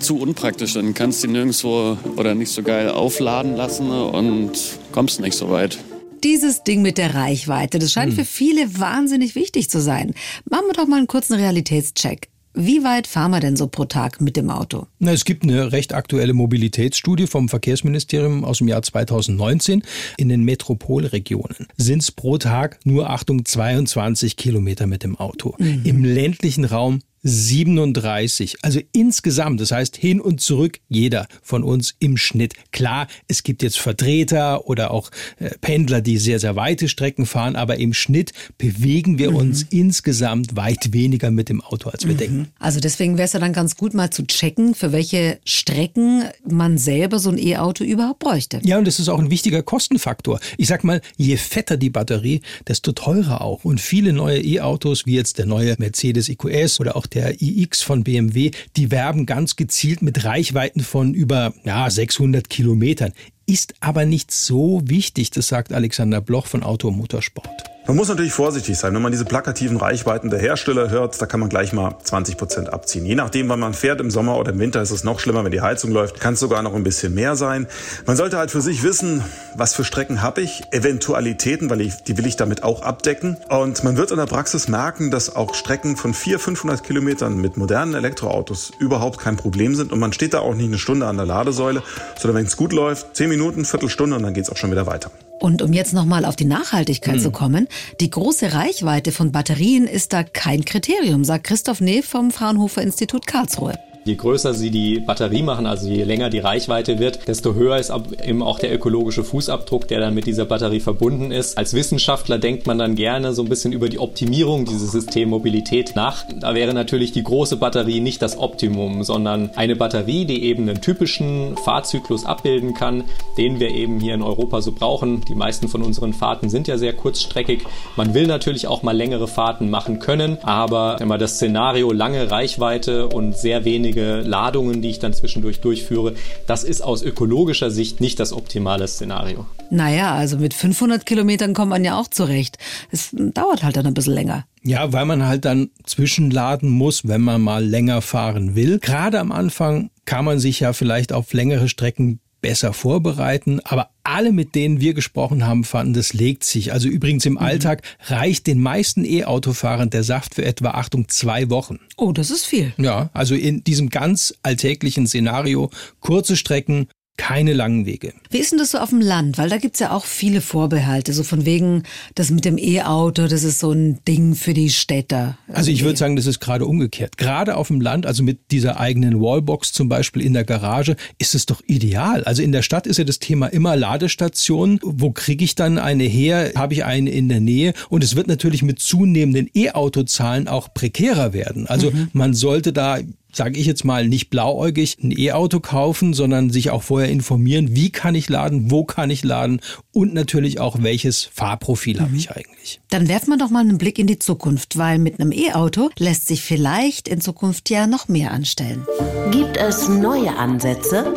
zu 0.00 0.18
unpraktisch 0.18 0.72
sind. 0.72 0.94
Kannst 0.94 1.22
du 1.22 1.28
nirgendwo 1.28 1.98
oder 2.16 2.34
nicht 2.34 2.50
so 2.50 2.62
geil 2.62 2.88
aufladen 2.88 3.54
lassen 3.54 3.90
und 3.90 4.52
kommst 4.92 5.20
nicht 5.20 5.36
so 5.36 5.50
weit. 5.50 5.78
Dieses 6.24 6.64
Ding 6.64 6.80
mit 6.80 6.96
der 6.96 7.14
Reichweite, 7.14 7.78
das 7.78 7.92
scheint 7.92 8.12
hm. 8.12 8.18
für 8.18 8.24
viele 8.24 8.80
wahnsinnig 8.80 9.34
wichtig 9.34 9.68
zu 9.68 9.80
sein. 9.80 10.14
Machen 10.48 10.64
wir 10.66 10.72
doch 10.72 10.86
mal 10.86 10.96
einen 10.96 11.06
kurzen 11.06 11.34
Realitätscheck. 11.34 12.30
Wie 12.58 12.82
weit 12.84 13.06
fahren 13.06 13.32
wir 13.32 13.40
denn 13.40 13.54
so 13.54 13.66
pro 13.66 13.84
Tag 13.84 14.22
mit 14.22 14.38
dem 14.38 14.48
Auto? 14.48 14.86
Na, 14.98 15.12
es 15.12 15.26
gibt 15.26 15.42
eine 15.42 15.72
recht 15.72 15.92
aktuelle 15.92 16.32
Mobilitätsstudie 16.32 17.26
vom 17.26 17.50
Verkehrsministerium 17.50 18.46
aus 18.46 18.58
dem 18.58 18.68
Jahr 18.68 18.80
2019. 18.80 19.82
In 20.16 20.30
den 20.30 20.42
Metropolregionen 20.42 21.66
sind 21.76 22.00
es 22.02 22.12
pro 22.12 22.38
Tag 22.38 22.78
nur, 22.84 23.10
Achtung, 23.10 23.44
22 23.44 24.36
Kilometer 24.36 24.86
mit 24.86 25.02
dem 25.02 25.16
Auto. 25.16 25.54
Mhm. 25.58 25.82
Im 25.84 26.02
ländlichen 26.02 26.64
Raum 26.64 27.00
37. 27.26 28.56
Also 28.62 28.80
insgesamt, 28.92 29.60
das 29.60 29.72
heißt 29.72 29.96
hin 29.96 30.20
und 30.20 30.40
zurück 30.40 30.78
jeder 30.88 31.26
von 31.42 31.64
uns 31.64 31.94
im 31.98 32.16
Schnitt. 32.16 32.54
Klar, 32.70 33.08
es 33.26 33.42
gibt 33.42 33.62
jetzt 33.62 33.78
Vertreter 33.78 34.68
oder 34.68 34.92
auch 34.92 35.10
äh, 35.38 35.50
Pendler, 35.60 36.00
die 36.00 36.18
sehr, 36.18 36.38
sehr 36.38 36.56
weite 36.56 36.88
Strecken 36.88 37.26
fahren, 37.26 37.56
aber 37.56 37.78
im 37.78 37.92
Schnitt 37.92 38.32
bewegen 38.58 39.18
wir 39.18 39.30
mhm. 39.32 39.36
uns 39.36 39.66
insgesamt 39.70 40.56
weit 40.56 40.92
weniger 40.92 41.30
mit 41.30 41.48
dem 41.48 41.60
Auto, 41.60 41.90
als 41.90 42.06
wir 42.06 42.14
mhm. 42.14 42.18
denken. 42.18 42.48
Also 42.58 42.80
deswegen 42.80 43.18
wäre 43.18 43.26
es 43.26 43.32
ja 43.32 43.40
dann 43.40 43.52
ganz 43.52 43.76
gut 43.76 43.92
mal 43.92 44.10
zu 44.10 44.26
checken, 44.26 44.74
für 44.74 44.92
welche 44.92 45.38
Strecken 45.44 46.24
man 46.48 46.78
selber 46.78 47.18
so 47.18 47.30
ein 47.30 47.38
E-Auto 47.38 47.84
überhaupt 47.84 48.20
bräuchte. 48.20 48.60
Ja, 48.62 48.78
und 48.78 48.86
das 48.86 49.00
ist 49.00 49.08
auch 49.08 49.18
ein 49.18 49.30
wichtiger 49.30 49.62
Kostenfaktor. 49.62 50.38
Ich 50.58 50.68
sag 50.68 50.84
mal, 50.84 51.00
je 51.16 51.36
fetter 51.36 51.76
die 51.76 51.90
Batterie, 51.90 52.42
desto 52.68 52.92
teurer 52.92 53.40
auch. 53.40 53.64
Und 53.64 53.80
viele 53.80 54.12
neue 54.12 54.38
E-Autos, 54.40 55.06
wie 55.06 55.14
jetzt 55.14 55.38
der 55.38 55.46
neue 55.46 55.74
Mercedes 55.78 56.28
EQS 56.28 56.80
oder 56.80 56.96
auch 56.96 57.06
der 57.06 57.15
iX 57.20 57.82
von 57.82 58.04
BMW, 58.04 58.50
die 58.76 58.90
werben 58.90 59.26
ganz 59.26 59.56
gezielt 59.56 60.02
mit 60.02 60.24
Reichweiten 60.24 60.80
von 60.80 61.14
über 61.14 61.54
ja, 61.64 61.88
600 61.88 62.48
Kilometern. 62.48 63.12
Ist 63.46 63.74
aber 63.80 64.04
nicht 64.04 64.32
so 64.32 64.82
wichtig, 64.84 65.30
das 65.30 65.48
sagt 65.48 65.72
Alexander 65.72 66.20
Bloch 66.20 66.46
von 66.46 66.62
Auto 66.62 66.90
Motorsport. 66.90 67.75
Man 67.86 67.94
muss 67.94 68.08
natürlich 68.08 68.32
vorsichtig 68.32 68.76
sein. 68.76 68.94
Wenn 68.94 69.02
man 69.02 69.12
diese 69.12 69.24
plakativen 69.24 69.76
Reichweiten 69.76 70.28
der 70.28 70.40
Hersteller 70.40 70.90
hört, 70.90 71.22
da 71.22 71.26
kann 71.26 71.38
man 71.38 71.48
gleich 71.48 71.72
mal 71.72 71.94
20 72.02 72.36
Prozent 72.36 72.72
abziehen. 72.72 73.06
Je 73.06 73.14
nachdem, 73.14 73.48
wann 73.48 73.60
man 73.60 73.74
fährt, 73.74 74.00
im 74.00 74.10
Sommer 74.10 74.38
oder 74.38 74.50
im 74.50 74.58
Winter 74.58 74.82
ist 74.82 74.90
es 74.90 75.04
noch 75.04 75.20
schlimmer, 75.20 75.44
wenn 75.44 75.52
die 75.52 75.60
Heizung 75.60 75.92
läuft, 75.92 76.18
kann 76.18 76.34
es 76.34 76.40
sogar 76.40 76.62
noch 76.62 76.74
ein 76.74 76.82
bisschen 76.82 77.14
mehr 77.14 77.36
sein. 77.36 77.68
Man 78.04 78.16
sollte 78.16 78.38
halt 78.38 78.50
für 78.50 78.60
sich 78.60 78.82
wissen, 78.82 79.22
was 79.54 79.72
für 79.72 79.84
Strecken 79.84 80.20
habe 80.20 80.40
ich, 80.40 80.64
Eventualitäten, 80.72 81.70
weil 81.70 81.80
ich, 81.80 82.02
die 82.02 82.18
will 82.18 82.26
ich 82.26 82.34
damit 82.34 82.64
auch 82.64 82.82
abdecken. 82.82 83.36
Und 83.50 83.84
man 83.84 83.96
wird 83.96 84.10
in 84.10 84.16
der 84.16 84.26
Praxis 84.26 84.66
merken, 84.66 85.12
dass 85.12 85.36
auch 85.36 85.54
Strecken 85.54 85.96
von 85.96 86.12
400, 86.12 86.42
500 86.42 86.82
Kilometern 86.82 87.40
mit 87.40 87.56
modernen 87.56 87.94
Elektroautos 87.94 88.72
überhaupt 88.80 89.20
kein 89.20 89.36
Problem 89.36 89.76
sind. 89.76 89.92
Und 89.92 90.00
man 90.00 90.12
steht 90.12 90.34
da 90.34 90.40
auch 90.40 90.54
nicht 90.56 90.66
eine 90.66 90.78
Stunde 90.78 91.06
an 91.06 91.18
der 91.18 91.26
Ladesäule, 91.26 91.84
sondern 92.18 92.38
wenn 92.38 92.46
es 92.46 92.56
gut 92.56 92.72
läuft, 92.72 93.16
10 93.16 93.28
Minuten, 93.28 93.64
Viertelstunde 93.64 94.16
und 94.16 94.24
dann 94.24 94.34
geht 94.34 94.42
es 94.42 94.50
auch 94.50 94.56
schon 94.56 94.72
wieder 94.72 94.86
weiter. 94.86 95.12
Und 95.38 95.62
um 95.62 95.72
jetzt 95.72 95.92
nochmal 95.92 96.24
auf 96.24 96.36
die 96.36 96.44
Nachhaltigkeit 96.44 97.16
hm. 97.16 97.20
zu 97.20 97.30
kommen, 97.30 97.68
die 98.00 98.10
große 98.10 98.52
Reichweite 98.52 99.12
von 99.12 99.32
Batterien 99.32 99.86
ist 99.86 100.12
da 100.12 100.22
kein 100.22 100.64
Kriterium, 100.64 101.24
sagt 101.24 101.44
Christoph 101.44 101.80
Neff 101.80 102.06
vom 102.06 102.30
Fraunhofer 102.30 102.82
Institut 102.82 103.26
Karlsruhe. 103.26 103.74
Je 104.06 104.14
größer 104.14 104.54
sie 104.54 104.70
die 104.70 105.00
Batterie 105.00 105.42
machen, 105.42 105.66
also 105.66 105.88
je 105.88 106.04
länger 106.04 106.30
die 106.30 106.38
Reichweite 106.38 107.00
wird, 107.00 107.26
desto 107.26 107.54
höher 107.54 107.76
ist 107.76 107.92
eben 108.24 108.40
auch 108.40 108.60
der 108.60 108.72
ökologische 108.72 109.24
Fußabdruck, 109.24 109.88
der 109.88 109.98
dann 109.98 110.14
mit 110.14 110.26
dieser 110.26 110.44
Batterie 110.44 110.78
verbunden 110.78 111.32
ist. 111.32 111.58
Als 111.58 111.74
Wissenschaftler 111.74 112.38
denkt 112.38 112.68
man 112.68 112.78
dann 112.78 112.94
gerne 112.94 113.32
so 113.32 113.42
ein 113.42 113.48
bisschen 113.48 113.72
über 113.72 113.88
die 113.88 113.98
Optimierung 113.98 114.64
dieses 114.64 114.92
Systems 114.92 115.26
Mobilität 115.28 115.96
nach. 115.96 116.24
Da 116.38 116.54
wäre 116.54 116.72
natürlich 116.72 117.10
die 117.10 117.24
große 117.24 117.56
Batterie 117.56 117.98
nicht 117.98 118.22
das 118.22 118.38
Optimum, 118.38 119.02
sondern 119.02 119.50
eine 119.56 119.74
Batterie, 119.74 120.24
die 120.24 120.44
eben 120.44 120.68
einen 120.68 120.80
typischen 120.80 121.56
Fahrzyklus 121.56 122.24
abbilden 122.24 122.74
kann, 122.74 123.02
den 123.36 123.58
wir 123.58 123.70
eben 123.70 123.98
hier 123.98 124.14
in 124.14 124.22
Europa 124.22 124.60
so 124.60 124.70
brauchen. 124.70 125.22
Die 125.24 125.34
meisten 125.34 125.66
von 125.66 125.82
unseren 125.82 126.12
Fahrten 126.12 126.48
sind 126.48 126.68
ja 126.68 126.78
sehr 126.78 126.92
kurzstreckig. 126.92 127.64
Man 127.96 128.14
will 128.14 128.28
natürlich 128.28 128.68
auch 128.68 128.84
mal 128.84 128.96
längere 128.96 129.26
Fahrten 129.26 129.68
machen 129.68 129.98
können, 129.98 130.38
aber 130.42 131.00
immer 131.00 131.18
das 131.18 131.34
Szenario 131.34 131.90
lange 131.90 132.30
Reichweite 132.30 133.08
und 133.08 133.36
sehr 133.36 133.64
wenig 133.64 133.95
wenige 133.96 134.28
Ladungen, 134.28 134.82
die 134.82 134.90
ich 134.90 134.98
dann 134.98 135.14
zwischendurch 135.14 135.60
durchführe. 135.60 136.14
Das 136.46 136.64
ist 136.64 136.82
aus 136.82 137.02
ökologischer 137.02 137.70
Sicht 137.70 138.00
nicht 138.00 138.20
das 138.20 138.32
optimale 138.32 138.86
Szenario. 138.86 139.46
Naja, 139.70 140.14
also 140.14 140.38
mit 140.38 140.54
500 140.54 141.04
Kilometern 141.06 141.54
kommt 141.54 141.70
man 141.70 141.84
ja 141.84 141.98
auch 141.98 142.08
zurecht. 142.08 142.58
Es 142.90 143.10
dauert 143.12 143.62
halt 143.62 143.76
dann 143.76 143.86
ein 143.86 143.94
bisschen 143.94 144.14
länger. 144.14 144.46
Ja, 144.62 144.92
weil 144.92 145.06
man 145.06 145.26
halt 145.26 145.44
dann 145.44 145.70
zwischenladen 145.84 146.68
muss, 146.68 147.08
wenn 147.08 147.20
man 147.20 147.40
mal 147.40 147.64
länger 147.64 148.02
fahren 148.02 148.54
will. 148.54 148.78
Gerade 148.78 149.18
am 149.18 149.32
Anfang 149.32 149.90
kann 150.04 150.24
man 150.24 150.38
sich 150.38 150.60
ja 150.60 150.72
vielleicht 150.72 151.12
auf 151.12 151.32
längere 151.32 151.68
Strecken 151.68 152.20
besser 152.46 152.72
vorbereiten. 152.72 153.58
Aber 153.64 153.90
alle, 154.04 154.30
mit 154.30 154.54
denen 154.54 154.80
wir 154.80 154.94
gesprochen 154.94 155.44
haben, 155.48 155.64
fanden, 155.64 155.94
das 155.94 156.12
legt 156.12 156.44
sich. 156.44 156.72
Also 156.72 156.86
übrigens 156.88 157.26
im 157.26 157.32
mhm. 157.32 157.38
Alltag 157.38 157.82
reicht 158.06 158.46
den 158.46 158.60
meisten 158.60 159.04
E-Autofahrern 159.04 159.90
der 159.90 160.04
Saft 160.04 160.36
für 160.36 160.44
etwa, 160.44 160.70
Achtung, 160.70 161.08
zwei 161.08 161.50
Wochen. 161.50 161.80
Oh, 161.96 162.12
das 162.12 162.30
ist 162.30 162.46
viel. 162.46 162.72
Ja, 162.78 163.10
also 163.14 163.34
in 163.34 163.64
diesem 163.64 163.90
ganz 163.90 164.32
alltäglichen 164.44 165.08
Szenario, 165.08 165.70
kurze 165.98 166.36
Strecken, 166.36 166.86
keine 167.16 167.52
langen 167.52 167.86
Wege. 167.86 168.12
Wie 168.30 168.38
ist 168.38 168.52
denn 168.52 168.58
das 168.58 168.72
so 168.72 168.78
auf 168.78 168.90
dem 168.90 169.00
Land? 169.00 169.38
Weil 169.38 169.48
da 169.48 169.58
gibt's 169.58 169.80
ja 169.80 169.92
auch 169.92 170.04
viele 170.04 170.40
Vorbehalte, 170.40 171.12
so 171.12 171.22
von 171.22 171.44
wegen, 171.44 171.82
das 172.14 172.30
mit 172.30 172.44
dem 172.44 172.58
E-Auto, 172.58 173.26
das 173.26 173.42
ist 173.42 173.58
so 173.58 173.72
ein 173.72 174.00
Ding 174.06 174.34
für 174.34 174.54
die 174.54 174.70
Städter. 174.70 175.38
Also 175.52 175.70
ich 175.70 175.82
würde 175.82 175.98
sagen, 175.98 176.16
das 176.16 176.26
ist 176.26 176.40
gerade 176.40 176.66
umgekehrt. 176.66 177.16
Gerade 177.16 177.56
auf 177.56 177.68
dem 177.68 177.80
Land, 177.80 178.06
also 178.06 178.22
mit 178.22 178.50
dieser 178.50 178.78
eigenen 178.78 179.20
Wallbox 179.20 179.72
zum 179.72 179.88
Beispiel 179.88 180.22
in 180.22 180.34
der 180.34 180.44
Garage, 180.44 180.96
ist 181.18 181.34
es 181.34 181.46
doch 181.46 181.62
ideal. 181.66 182.24
Also 182.24 182.42
in 182.42 182.52
der 182.52 182.62
Stadt 182.62 182.86
ist 182.86 182.98
ja 182.98 183.04
das 183.04 183.18
Thema 183.18 183.46
immer 183.46 183.76
Ladestationen. 183.76 184.78
Wo 184.82 185.10
kriege 185.10 185.44
ich 185.44 185.54
dann 185.54 185.78
eine 185.78 186.04
her? 186.04 186.52
Habe 186.54 186.74
ich 186.74 186.84
eine 186.84 187.10
in 187.10 187.28
der 187.28 187.40
Nähe? 187.40 187.72
Und 187.88 188.04
es 188.04 188.16
wird 188.16 188.28
natürlich 188.28 188.62
mit 188.62 188.78
zunehmenden 188.78 189.48
E-Auto-Zahlen 189.54 190.48
auch 190.48 190.72
prekärer 190.74 191.32
werden. 191.32 191.66
Also 191.66 191.90
mhm. 191.90 192.08
man 192.12 192.34
sollte 192.34 192.72
da 192.72 192.98
sage 193.36 193.58
ich 193.58 193.66
jetzt 193.66 193.84
mal, 193.84 194.08
nicht 194.08 194.30
blauäugig 194.30 194.96
ein 195.02 195.16
E-Auto 195.16 195.60
kaufen, 195.60 196.14
sondern 196.14 196.50
sich 196.50 196.70
auch 196.70 196.82
vorher 196.82 197.10
informieren, 197.10 197.76
wie 197.76 197.90
kann 197.90 198.14
ich 198.14 198.28
laden, 198.28 198.70
wo 198.70 198.84
kann 198.84 199.10
ich 199.10 199.22
laden 199.24 199.60
und 199.92 200.14
natürlich 200.14 200.58
auch, 200.58 200.82
welches 200.82 201.24
Fahrprofil 201.24 201.96
mhm. 201.96 202.00
habe 202.00 202.16
ich 202.16 202.30
eigentlich. 202.30 202.80
Dann 202.90 203.08
werfen 203.08 203.30
wir 203.30 203.38
doch 203.38 203.50
mal 203.50 203.60
einen 203.60 203.78
Blick 203.78 203.98
in 203.98 204.06
die 204.06 204.18
Zukunft, 204.18 204.76
weil 204.76 204.98
mit 204.98 205.20
einem 205.20 205.32
E-Auto 205.32 205.90
lässt 205.98 206.26
sich 206.28 206.42
vielleicht 206.42 207.08
in 207.08 207.20
Zukunft 207.20 207.70
ja 207.70 207.86
noch 207.86 208.08
mehr 208.08 208.30
anstellen. 208.32 208.84
Gibt 209.30 209.56
es 209.56 209.88
neue 209.88 210.36
Ansätze? 210.36 211.14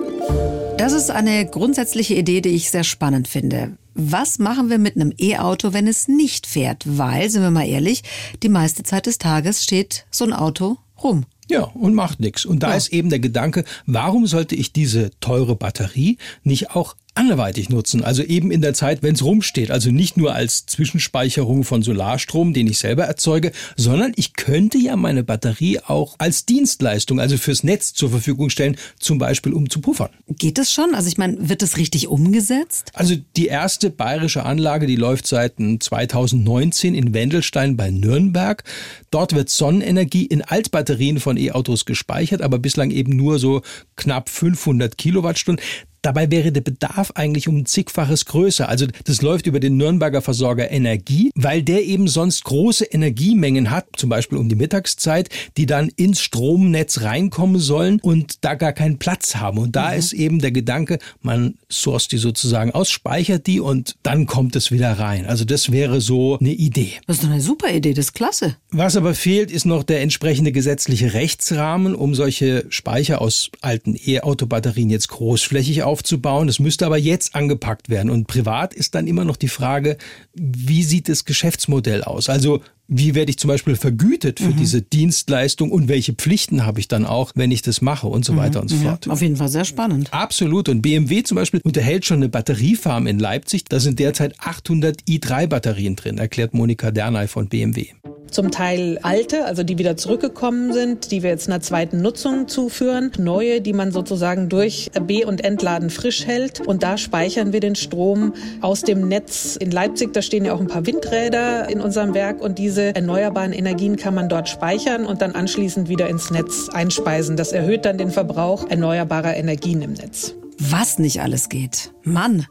Das 0.77 0.93
ist 0.93 1.11
eine 1.11 1.45
grundsätzliche 1.45 2.15
Idee, 2.15 2.41
die 2.41 2.49
ich 2.49 2.69
sehr 2.71 2.83
spannend 2.83 3.27
finde. 3.27 3.77
Was 3.95 4.39
machen 4.39 4.69
wir 4.69 4.77
mit 4.77 4.95
einem 4.95 5.13
E-Auto, 5.19 5.73
wenn 5.73 5.87
es 5.87 6.07
nicht 6.07 6.47
fährt? 6.47 6.83
Weil, 6.85 7.29
sind 7.29 7.41
wir 7.41 7.51
mal 7.51 7.67
ehrlich, 7.67 8.03
die 8.43 8.49
meiste 8.49 8.83
Zeit 8.83 9.05
des 9.05 9.17
Tages 9.17 9.61
steht 9.61 10.05
so 10.09 10.23
ein 10.23 10.31
Auto 10.31 10.77
rum. 11.03 11.25
Ja, 11.49 11.63
und 11.63 11.95
macht 11.95 12.19
nichts. 12.19 12.45
Und 12.45 12.61
da 12.61 12.69
ja. 12.69 12.75
ist 12.75 12.89
eben 12.89 13.09
der 13.09 13.19
Gedanke, 13.19 13.63
warum 13.85 14.27
sollte 14.27 14.55
ich 14.55 14.71
diese 14.71 15.11
teure 15.19 15.55
Batterie 15.55 16.17
nicht 16.43 16.75
auch 16.75 16.95
anderweitig 17.19 17.69
nutzen. 17.69 18.01
Also 18.01 18.23
eben 18.23 18.49
in 18.49 18.61
der 18.61 18.73
Zeit, 18.73 19.03
wenn 19.03 19.13
es 19.13 19.23
rumsteht. 19.23 19.71
Also 19.71 19.91
nicht 19.91 20.15
nur 20.15 20.33
als 20.33 20.65
Zwischenspeicherung 20.65 21.65
von 21.65 21.83
Solarstrom, 21.83 22.53
den 22.53 22.65
ich 22.67 22.77
selber 22.77 23.03
erzeuge, 23.03 23.51
sondern 23.75 24.13
ich 24.15 24.33
könnte 24.33 24.77
ja 24.77 24.95
meine 24.95 25.23
Batterie 25.23 25.79
auch 25.85 26.15
als 26.17 26.45
Dienstleistung, 26.45 27.19
also 27.19 27.37
fürs 27.37 27.63
Netz 27.63 27.93
zur 27.93 28.09
Verfügung 28.09 28.49
stellen, 28.49 28.77
zum 28.99 29.17
Beispiel 29.17 29.51
um 29.51 29.69
zu 29.69 29.81
puffern. 29.81 30.11
Geht 30.29 30.57
das 30.57 30.71
schon? 30.71 30.95
Also 30.95 31.09
ich 31.09 31.17
meine, 31.17 31.49
wird 31.49 31.61
das 31.61 31.75
richtig 31.75 32.07
umgesetzt? 32.07 32.91
Also 32.93 33.15
die 33.35 33.47
erste 33.47 33.89
bayerische 33.89 34.45
Anlage, 34.45 34.87
die 34.87 34.95
läuft 34.95 35.27
seit 35.27 35.55
2019 35.57 36.95
in 36.95 37.13
Wendelstein 37.13 37.75
bei 37.75 37.91
Nürnberg. 37.91 38.63
Dort 39.11 39.35
wird 39.35 39.49
Sonnenenergie 39.49 40.25
in 40.25 40.41
Altbatterien 40.41 41.19
von 41.19 41.35
E-Autos 41.35 41.83
gespeichert, 41.83 42.41
aber 42.41 42.59
bislang 42.59 42.91
eben 42.91 43.17
nur 43.17 43.39
so 43.39 43.61
knapp 43.97 44.29
500 44.29 44.97
Kilowattstunden. 44.97 45.61
Dabei 46.01 46.31
wäre 46.31 46.51
der 46.51 46.61
Bedarf 46.61 47.11
eigentlich 47.15 47.47
um 47.47 47.57
ein 47.57 47.65
zigfaches 47.65 48.25
größer. 48.25 48.69
Also 48.69 48.87
das 49.03 49.21
läuft 49.21 49.47
über 49.47 49.59
den 49.59 49.77
Nürnberger 49.77 50.21
Versorger 50.21 50.71
Energie, 50.71 51.31
weil 51.35 51.63
der 51.63 51.83
eben 51.83 52.07
sonst 52.07 52.43
große 52.43 52.85
Energiemengen 52.85 53.71
hat, 53.71 53.87
zum 53.97 54.09
Beispiel 54.09 54.37
um 54.37 54.49
die 54.49 54.55
Mittagszeit, 54.55 55.29
die 55.57 55.65
dann 55.65 55.89
ins 55.95 56.21
Stromnetz 56.21 57.01
reinkommen 57.01 57.59
sollen 57.59 57.99
und 58.01 58.43
da 58.45 58.55
gar 58.55 58.73
keinen 58.73 58.99
Platz 58.99 59.35
haben. 59.35 59.57
Und 59.57 59.75
da 59.75 59.91
mhm. 59.91 59.99
ist 59.99 60.13
eben 60.13 60.39
der 60.39 60.51
Gedanke, 60.51 60.99
man 61.21 61.55
source 61.71 62.07
die 62.07 62.17
sozusagen 62.17 62.71
aus, 62.71 62.89
speichert 62.89 63.47
die 63.47 63.59
und 63.59 63.95
dann 64.03 64.25
kommt 64.25 64.55
es 64.55 64.71
wieder 64.71 64.93
rein. 64.93 65.25
Also 65.25 65.45
das 65.45 65.71
wäre 65.71 66.01
so 66.01 66.37
eine 66.39 66.51
Idee. 66.51 66.93
Das 67.07 67.17
ist 67.17 67.23
doch 67.23 67.29
eine 67.29 67.41
super 67.41 67.71
Idee, 67.71 67.93
das 67.93 68.05
ist 68.05 68.13
klasse. 68.13 68.55
Was 68.71 68.95
aber 68.95 69.13
fehlt, 69.13 69.51
ist 69.51 69.65
noch 69.65 69.83
der 69.83 70.01
entsprechende 70.01 70.51
gesetzliche 70.51 71.13
Rechtsrahmen, 71.13 71.95
um 71.95 72.15
solche 72.15 72.65
Speicher 72.69 73.21
aus 73.21 73.49
alten 73.61 73.95
E-Auto-Batterien 73.95 74.89
jetzt 74.89 75.09
großflächig 75.09 75.83
aufzubauen. 75.89 76.47
Das 76.47 76.59
müsste 76.59 76.85
aber 76.85 76.97
jetzt 76.97 77.35
angepackt 77.35 77.89
werden. 77.89 78.09
Und 78.11 78.27
privat 78.27 78.73
ist 78.73 78.93
dann 78.93 79.07
immer 79.07 79.25
noch 79.25 79.37
die 79.37 79.49
Frage, 79.49 79.97
wie 80.33 80.83
sieht 80.83 81.09
das 81.09 81.25
Geschäftsmodell 81.25 82.03
aus? 82.03 82.29
Also 82.29 82.61
wie 82.87 83.13
werde 83.15 83.29
ich 83.29 83.37
zum 83.37 83.49
Beispiel 83.49 83.75
vergütet 83.75 84.39
für 84.39 84.49
mhm. 84.49 84.57
diese 84.57 84.81
Dienstleistung 84.81 85.71
und 85.71 85.87
welche 85.87 86.13
Pflichten 86.13 86.65
habe 86.65 86.79
ich 86.79 86.87
dann 86.87 87.05
auch, 87.05 87.31
wenn 87.35 87.51
ich 87.51 87.61
das 87.61 87.81
mache 87.81 88.07
und 88.07 88.25
so 88.25 88.33
mhm. 88.33 88.37
weiter 88.37 88.61
und 88.61 88.67
so 88.67 88.77
fort. 88.77 89.05
Ja, 89.05 89.11
auf 89.11 89.21
jeden 89.21 89.35
Fall 89.35 89.49
sehr 89.49 89.65
spannend. 89.65 90.11
Absolut. 90.11 90.69
Und 90.69 90.81
BMW 90.81 91.23
zum 91.23 91.35
Beispiel 91.35 91.61
unterhält 91.63 92.05
schon 92.05 92.17
eine 92.17 92.29
Batteriefarm 92.29 93.05
in 93.07 93.19
Leipzig. 93.19 93.65
Da 93.65 93.79
sind 93.79 93.99
derzeit 93.99 94.39
800 94.39 95.03
i3-Batterien 95.03 95.95
drin, 95.95 96.17
erklärt 96.17 96.53
Monika 96.53 96.91
Dernay 96.91 97.27
von 97.27 97.47
BMW. 97.47 97.89
Zum 98.31 98.51
Teil 98.51 98.99
alte, 99.01 99.45
also 99.45 99.63
die 99.63 99.77
wieder 99.77 99.97
zurückgekommen 99.97 100.73
sind, 100.73 101.11
die 101.11 101.23
wir 101.23 101.29
jetzt 101.29 101.47
einer 101.47 101.61
zweiten 101.61 102.01
Nutzung 102.01 102.47
zuführen. 102.47 103.11
Neue, 103.17 103.61
die 103.61 103.73
man 103.73 103.91
sozusagen 103.91 104.49
durch 104.49 104.91
B- 105.07 105.25
und 105.25 105.43
Entladen 105.43 105.89
frisch 105.89 106.25
hält. 106.25 106.61
Und 106.65 106.83
da 106.83 106.97
speichern 106.97 107.53
wir 107.53 107.59
den 107.59 107.75
Strom 107.75 108.33
aus 108.61 108.81
dem 108.81 109.07
Netz. 109.07 109.55
In 109.55 109.71
Leipzig, 109.71 110.13
da 110.13 110.21
stehen 110.21 110.45
ja 110.45 110.53
auch 110.53 110.59
ein 110.59 110.67
paar 110.67 110.85
Windräder 110.85 111.69
in 111.69 111.81
unserem 111.81 112.13
Werk 112.13 112.41
und 112.41 112.57
diese 112.57 112.95
erneuerbaren 112.95 113.53
Energien 113.53 113.95
kann 113.95 114.13
man 114.13 114.29
dort 114.29 114.49
speichern 114.49 115.05
und 115.05 115.21
dann 115.21 115.33
anschließend 115.33 115.89
wieder 115.89 116.09
ins 116.09 116.31
Netz 116.31 116.69
einspeisen. 116.69 117.37
Das 117.37 117.51
erhöht 117.51 117.85
dann 117.85 117.97
den 117.97 118.11
Verbrauch 118.11 118.69
erneuerbarer 118.69 119.35
Energien 119.35 119.81
im 119.81 119.93
Netz. 119.93 120.35
Was 120.59 120.99
nicht 120.99 121.21
alles 121.21 121.49
geht. 121.49 121.91
Mann. 122.03 122.45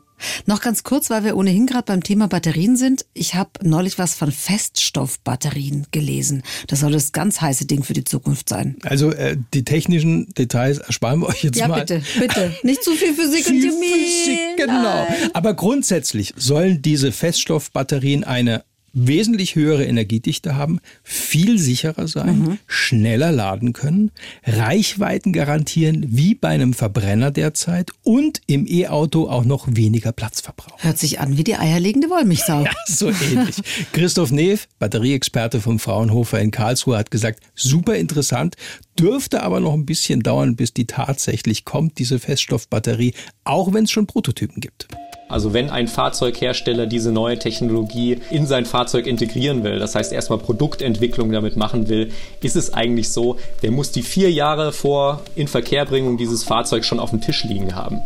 Noch 0.47 0.61
ganz 0.61 0.83
kurz, 0.83 1.11
weil 1.11 1.25
wir 1.25 1.37
ohnehin 1.37 1.67
gerade 1.67 1.85
beim 1.85 2.03
Thema 2.03 2.29
Batterien 2.29 2.77
sind. 2.77 3.05
Ich 3.15 3.35
habe 3.35 3.51
neulich 3.63 3.99
was 3.99 4.15
von 4.15 4.33
Feststoffbatterien 4.33 5.87
gelesen. 5.91 6.43
Das 6.67 6.81
soll 6.81 6.93
das 6.93 7.13
ganz 7.13 7.41
heiße 7.41 7.67
Ding 7.67 7.83
für 7.83 7.93
die 7.93 8.05
Zukunft 8.05 8.49
sein. 8.49 8.77
Also 8.83 9.11
äh, 9.11 9.37
die 9.55 9.65
technischen 9.65 10.33
Details 10.35 10.79
ersparen 10.79 11.21
wir 11.21 11.29
euch 11.29 11.45
jetzt 11.45 11.59
ja, 11.59 11.69
mal. 11.69 11.81
bitte, 11.81 12.03
bitte. 12.19 12.55
Nicht 12.63 12.83
zu 12.83 12.93
viel 12.93 13.15
Physik 13.15 13.45
Viel 13.45 13.65
und 13.65 13.71
Chemie. 13.71 13.93
Physik, 13.93 14.39
genau. 14.57 14.83
Nein. 14.83 15.31
Aber 15.35 15.55
grundsätzlich 15.55 16.35
sollen 16.37 16.83
diese 16.83 17.13
Feststoffbatterien 17.13 18.25
eine 18.25 18.65
wesentlich 18.93 19.55
höhere 19.55 19.85
Energiedichte 19.85 20.57
haben, 20.57 20.81
viel 21.03 21.59
sicherer 21.59 22.09
sein, 22.09 22.39
Mhm. 22.39 22.59
schneller 22.67 23.33
laden 23.33 23.73
können, 23.73 24.11
Reichweiten 24.45 25.33
garantieren 25.33 26.05
wie 26.09 26.35
bei 26.35 26.49
einem 26.49 26.75
Verbrenner 26.75 27.31
derzeit 27.31 27.91
und 28.03 28.41
im 28.47 28.67
E-Auto 28.67 29.29
auch 29.29 29.45
noch 29.45 29.67
weniger 29.71 30.13
Platz 30.13 30.41
verbrauchen. 30.41 30.83
Hört 30.83 30.99
sich 30.99 31.21
an 31.21 31.37
wie 31.37 31.45
die 31.45 31.57
eierlegende 31.57 32.09
Wollmilchsau. 32.11 32.65
Ja, 32.69 32.73
so 32.87 33.09
ähnlich. 33.11 33.57
Christoph 33.93 34.31
Neef, 34.31 34.69
Batterieexperte 34.79 35.61
vom 35.61 35.79
Fraunhofer 35.79 36.41
in 36.41 36.51
Karlsruhe, 36.51 36.97
hat 36.99 37.11
gesagt, 37.11 37.41
super 37.55 37.95
interessant, 37.97 38.57
dürfte 38.99 39.43
aber 39.43 39.61
noch 39.61 39.75
ein 39.75 39.87
bisschen 39.87 40.21
dauern, 40.21 40.57
bis 40.57 40.75
die 40.75 40.87
tatsächlich 40.87 41.65
kommt, 41.65 41.99
diese 41.99 42.19
Feststoffbatterie, 42.19 43.15
auch 43.45 43.73
wenn 43.73 43.85
es 43.85 43.91
schon 43.91 44.07
Prototypen 44.07 44.61
gibt. 44.61 44.89
Also 45.29 45.53
wenn 45.53 45.71
ein 45.71 45.89
Fahrzeughersteller 45.89 46.87
diese 46.87 47.13
neue 47.13 47.39
Technologie 47.39 48.19
in 48.31 48.47
sein 48.47 48.65
Fahrzeug 48.65 49.07
integrieren 49.07 49.63
will, 49.63 49.79
das 49.79 49.95
heißt 49.95 50.13
erstmal 50.13 50.39
Produktentwicklung 50.39 51.31
damit 51.31 51.57
machen 51.57 51.89
will, 51.89 52.11
ist 52.43 52.57
es 52.57 52.73
eigentlich 52.73 53.11
so, 53.11 53.37
der 53.63 53.71
muss 53.71 53.93
die 53.93 54.03
vier 54.03 54.33
Jahre 54.33 54.73
vor 54.73 55.21
Inverkehrbringung 55.37 56.17
dieses 56.17 56.45
Fahrzeugs 56.45 56.87
schon 56.87 56.99
auf 56.99 57.11
dem 57.11 57.21
Tisch 57.21 57.45
liegen 57.45 57.75
haben. 57.75 58.01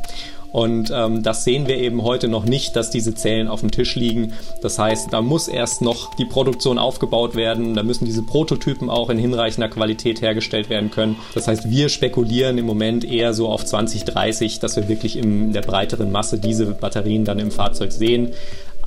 Und 0.53 0.93
ähm, 0.95 1.23
das 1.23 1.45
sehen 1.45 1.67
wir 1.67 1.79
eben 1.79 2.03
heute 2.03 2.29
noch 2.29 2.45
nicht, 2.45 2.77
dass 2.77 2.91
diese 2.91 3.15
Zellen 3.15 3.49
auf 3.49 3.61
dem 3.61 3.71
Tisch 3.71 3.97
liegen. 3.97 4.35
Das 4.61 4.79
heißt, 4.79 5.13
da 5.13 5.23
muss 5.23 5.49
erst 5.49 5.81
noch 5.81 6.15
die 6.15 6.27
Produktion 6.27 6.79
aufgebaut 6.79 7.35
werden, 7.35 7.75
da 7.75 7.83
müssen 7.83 8.05
diese 8.05 8.23
Prototypen 8.23 8.91
auch 8.91 9.09
in 9.09 9.19
hinreichender 9.19 9.69
Qualität 9.69 10.21
hergestellt 10.21 10.69
werden 10.69 10.91
können. 10.91 11.17
Das 11.35 11.49
heißt, 11.49 11.71
wir 11.71 11.89
spekulieren 11.89 12.59
im 12.59 12.67
Moment 12.67 13.05
eher 13.05 13.33
so 13.33 13.49
auf 13.49 13.65
2030, 13.65 14.61
dass 14.61 14.77
wir 14.77 14.89
wirklich 14.89 15.17
in 15.17 15.53
der 15.53 15.63
breiteren 15.63 16.13
Masse 16.13 16.39
diese 16.39 16.67
Batterien 16.67 17.25
dann 17.25 17.39
im 17.39 17.51
Fahrzeug 17.51 17.93
sehen. 17.93 18.35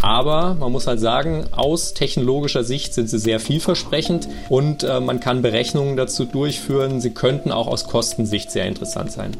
Aber 0.01 0.55
man 0.55 0.71
muss 0.71 0.87
halt 0.87 0.99
sagen, 0.99 1.45
aus 1.51 1.93
technologischer 1.93 2.63
Sicht 2.63 2.93
sind 2.93 3.09
sie 3.09 3.17
sehr 3.17 3.39
vielversprechend 3.39 4.27
und 4.49 4.83
äh, 4.83 4.99
man 4.99 5.19
kann 5.19 5.41
Berechnungen 5.41 5.95
dazu 5.95 6.25
durchführen. 6.25 7.01
Sie 7.01 7.11
könnten 7.11 7.51
auch 7.51 7.67
aus 7.67 7.85
Kostensicht 7.85 8.51
sehr 8.51 8.65
interessant 8.65 9.11
sein. 9.11 9.31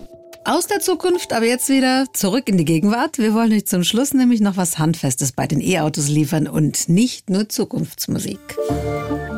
Aus 0.47 0.67
der 0.67 0.79
Zukunft, 0.79 1.34
aber 1.34 1.47
jetzt 1.47 1.69
wieder 1.69 2.05
zurück 2.13 2.47
in 2.47 2.58
die 2.58 2.65
Gegenwart. 2.65 3.17
Wir 3.17 3.34
wollen 3.34 3.51
euch 3.51 3.65
zum 3.65 3.84
Schluss 3.84 4.13
nämlich 4.13 4.41
noch 4.41 4.58
was 4.58 4.77
Handfestes 4.77 5.31
bei 5.31 5.47
den 5.47 5.60
E-Autos 5.60 6.08
liefern 6.08 6.47
und 6.47 6.88
nicht 6.88 7.31
nur 7.31 7.49
Zukunftsmusik. 7.49 8.39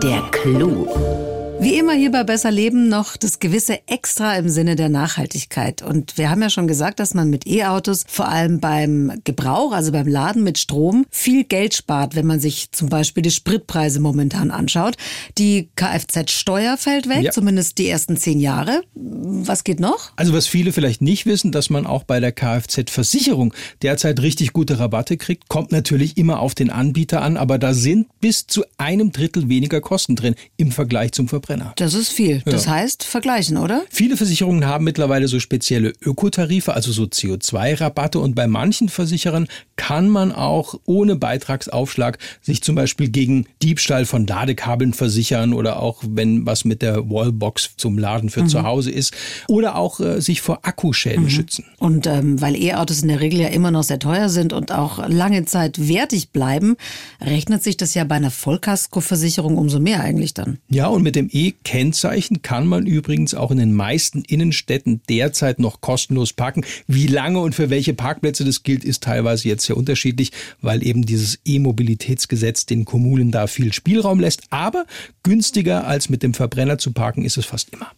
Der 0.04 0.22
Clou. 0.32 1.37
Wie 1.60 1.80
immer 1.80 1.94
hier 1.94 2.12
bei 2.12 2.24
Besser 2.24 2.52
Leben 2.52 2.88
noch 2.88 3.18
das 3.18 3.40
gewisse 3.40 3.80
Extra 3.88 4.38
im 4.38 4.48
Sinne 4.48 4.76
der 4.76 4.90
Nachhaltigkeit. 4.90 5.82
Und 5.82 6.18
wir 6.18 6.30
haben 6.30 6.42
ja 6.42 6.52
schon 6.52 6.68
gesagt, 6.68 7.00
dass 7.00 7.16
man 7.16 7.30
mit 7.32 7.48
E-Autos 7.48 8.06
vor 8.08 8.28
allem 8.30 8.60
beim 8.60 9.12
Gebrauch, 9.24 9.72
also 9.74 9.92
beim 9.92 10.08
Laden 10.08 10.44
mit 10.44 10.60
Strom, 10.60 11.06
viel 11.10 11.44
Geld 11.44 11.74
spart, 11.74 12.16
wenn 12.16 12.28
man 12.28 12.40
sich 12.40 12.72
zum 12.72 12.90
Beispiel 12.90 13.24
die 13.24 13.32
Spritpreise 13.32 14.00
momentan 14.00 14.52
anschaut. 14.52 14.98
Die 15.40 15.70
Kfz-Steuer 15.76 16.78
fällt 16.78 17.10
weg, 17.10 17.24
Ja. 17.24 17.32
zumindest 17.32 17.80
die 17.80 17.90
ersten 17.90 18.18
zehn 18.18 18.40
Jahre. 18.40 18.82
Was 18.94 19.64
geht 19.64 19.80
noch? 19.80 20.12
Also 20.16 20.34
was 20.34 20.46
viele 20.48 20.72
vielleicht 20.72 21.02
nicht 21.02 21.26
wissen, 21.26 21.52
dass 21.52 21.72
man 21.72 21.88
auch 21.88 22.04
bei 22.04 22.20
der 22.20 22.32
Kfz-Versicherung 22.32 23.54
derzeit 23.82 24.22
richtig 24.22 24.54
gute 24.54 24.78
Rabatte 24.80 25.18
kriegt, 25.18 25.50
kommt 25.50 25.72
natürlich 25.72 26.18
immer 26.18 26.40
auf 26.40 26.54
den 26.54 26.70
Anbieter 26.70 27.24
an, 27.24 27.36
aber 27.36 27.58
da 27.58 27.74
sind 27.74 28.08
bis 28.22 28.46
zu 28.46 28.64
einem 28.78 29.12
Drittel 29.12 29.50
weniger 29.50 29.82
Kosten 29.82 30.16
drin 30.16 30.36
im 30.56 30.72
Vergleich 30.72 31.14
zum 31.14 31.28
Verbrenner. 31.48 31.74
Das 31.78 31.94
ist 31.94 32.10
viel. 32.12 32.42
Das 32.46 32.66
Ja. 32.66 32.72
heißt, 32.72 33.04
vergleichen, 33.04 33.58
oder? 33.58 33.84
Viele 33.90 34.18
Versicherungen 34.18 34.66
haben 34.66 34.84
mittlerweile 34.84 35.28
so 35.28 35.40
spezielle 35.40 35.94
Ökotarife, 36.02 36.74
also 36.74 36.92
so 36.92 37.04
CO2-Rabatte 37.04 38.20
und 38.20 38.36
bei 38.36 38.48
manchen 38.48 38.90
Versicherern 38.90 39.48
kann 39.76 40.10
man 40.10 40.32
auch 40.32 40.76
ohne 40.86 41.16
Beitragsaufschlag 41.16 42.18
sich 42.42 42.62
zum 42.62 42.76
Beispiel 42.76 43.10
gegen 43.10 43.46
Diebstahl 43.62 44.06
von 44.06 44.28
Ladekabeln 44.28 44.94
versichern 44.94 45.54
oder 45.54 45.82
auch 45.82 46.04
wenn 46.08 46.46
was 46.46 46.66
mit 46.66 46.82
der 46.82 47.10
Wallbox 47.10 47.72
zum 47.78 47.98
Laden 47.98 48.30
für 48.30 48.44
Mhm. 48.44 48.50
zu 48.50 48.64
Hause 48.64 48.92
ist 48.92 49.14
oder 49.48 49.76
auch 49.76 50.00
äh, 50.00 50.22
sich 50.22 50.42
vor 50.42 50.60
Akkuschäden 50.64 51.24
Mhm. 51.26 51.30
schützen. 51.30 51.66
Und 51.80 52.08
ähm, 52.08 52.42
weil 52.42 52.56
E-Autos 52.62 53.02
in 53.02 53.08
der 53.08 53.20
Regel 53.22 53.40
ja 53.42 53.48
immer 53.48 53.72
noch 53.72 53.84
sehr 53.84 54.00
teuer 54.00 54.30
sind 54.30 54.54
und 54.54 54.72
auch 54.72 55.08
lange 55.08 55.46
Zeit 55.46 55.88
wertig 55.88 56.32
bleiben, 56.32 56.76
rechnet 57.22 57.64
sich 57.64 57.78
das 57.78 57.94
ja 57.94 58.04
bei 58.04 58.16
einer 58.16 58.32
Vollkaskoversicherung 58.32 59.58
umso 59.58 59.80
mehr 59.80 60.02
eigentlich 60.02 60.34
dann. 60.34 60.58
Ja, 60.70 60.88
und 60.88 61.04
mit 61.04 61.16
dem 61.16 61.30
E-Kennzeichen 61.38 62.42
kann 62.42 62.66
man 62.66 62.88
übrigens 62.88 63.36
auch 63.36 63.52
in 63.52 63.60
den 63.60 63.72
meisten 63.72 64.24
Innenstädten 64.24 65.02
derzeit 65.08 65.60
noch 65.60 65.82
kostenlos 65.82 66.34
parken. 66.34 66.66
Wie 66.88 67.06
lange 67.06 67.40
und 67.42 67.54
für 67.54 67.70
welche 67.70 67.94
Parkplätze 67.94 68.44
das 68.44 68.64
gilt, 68.64 68.84
ist 68.84 69.04
teilweise 69.04 69.48
jetzt 69.48 69.68
sehr 69.68 69.78
unterschiedlich, 69.78 70.32
weil 70.62 70.84
eben 70.84 71.06
dieses 71.06 71.38
E-Mobilitätsgesetz 71.46 72.66
den 72.66 72.86
Kommunen 72.86 73.30
da 73.30 73.46
viel 73.46 73.72
Spielraum 73.72 74.20
lässt. 74.20 74.42
Aber 74.50 74.88
günstiger 75.22 75.86
als 75.86 76.10
mit 76.10 76.24
dem 76.24 76.34
Verbrenner 76.34 76.80
zu 76.80 76.92
parken 76.92 77.24
ist 77.24 77.38
es 77.38 77.46
fast 77.46 77.70
immer. 77.70 77.92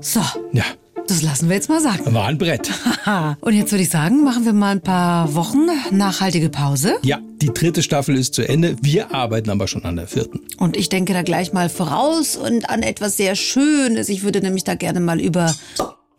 So, 0.00 0.20
Ja, 0.52 0.64
das 1.10 1.22
lassen 1.22 1.48
wir 1.48 1.56
jetzt 1.56 1.68
mal 1.68 1.80
sagen. 1.80 2.14
war 2.14 2.26
ein 2.26 2.38
Brett. 2.38 2.70
Und 3.40 3.54
jetzt 3.54 3.72
würde 3.72 3.82
ich 3.82 3.90
sagen, 3.90 4.22
machen 4.22 4.44
wir 4.44 4.52
mal 4.52 4.70
ein 4.70 4.80
paar 4.80 5.34
Wochen 5.34 5.66
nachhaltige 5.90 6.48
Pause. 6.48 6.94
Ja, 7.02 7.18
die 7.42 7.52
dritte 7.52 7.82
Staffel 7.82 8.16
ist 8.16 8.34
zu 8.34 8.46
Ende. 8.48 8.76
Wir 8.80 9.12
arbeiten 9.12 9.50
aber 9.50 9.66
schon 9.66 9.84
an 9.84 9.96
der 9.96 10.06
vierten. 10.06 10.40
Und 10.58 10.76
ich 10.76 10.88
denke 10.88 11.12
da 11.12 11.22
gleich 11.22 11.52
mal 11.52 11.68
voraus 11.68 12.36
und 12.36 12.70
an 12.70 12.82
etwas 12.82 13.16
sehr 13.16 13.34
Schönes. 13.34 14.08
Ich 14.08 14.22
würde 14.22 14.40
nämlich 14.40 14.64
da 14.64 14.74
gerne 14.74 15.00
mal 15.00 15.20
über 15.20 15.54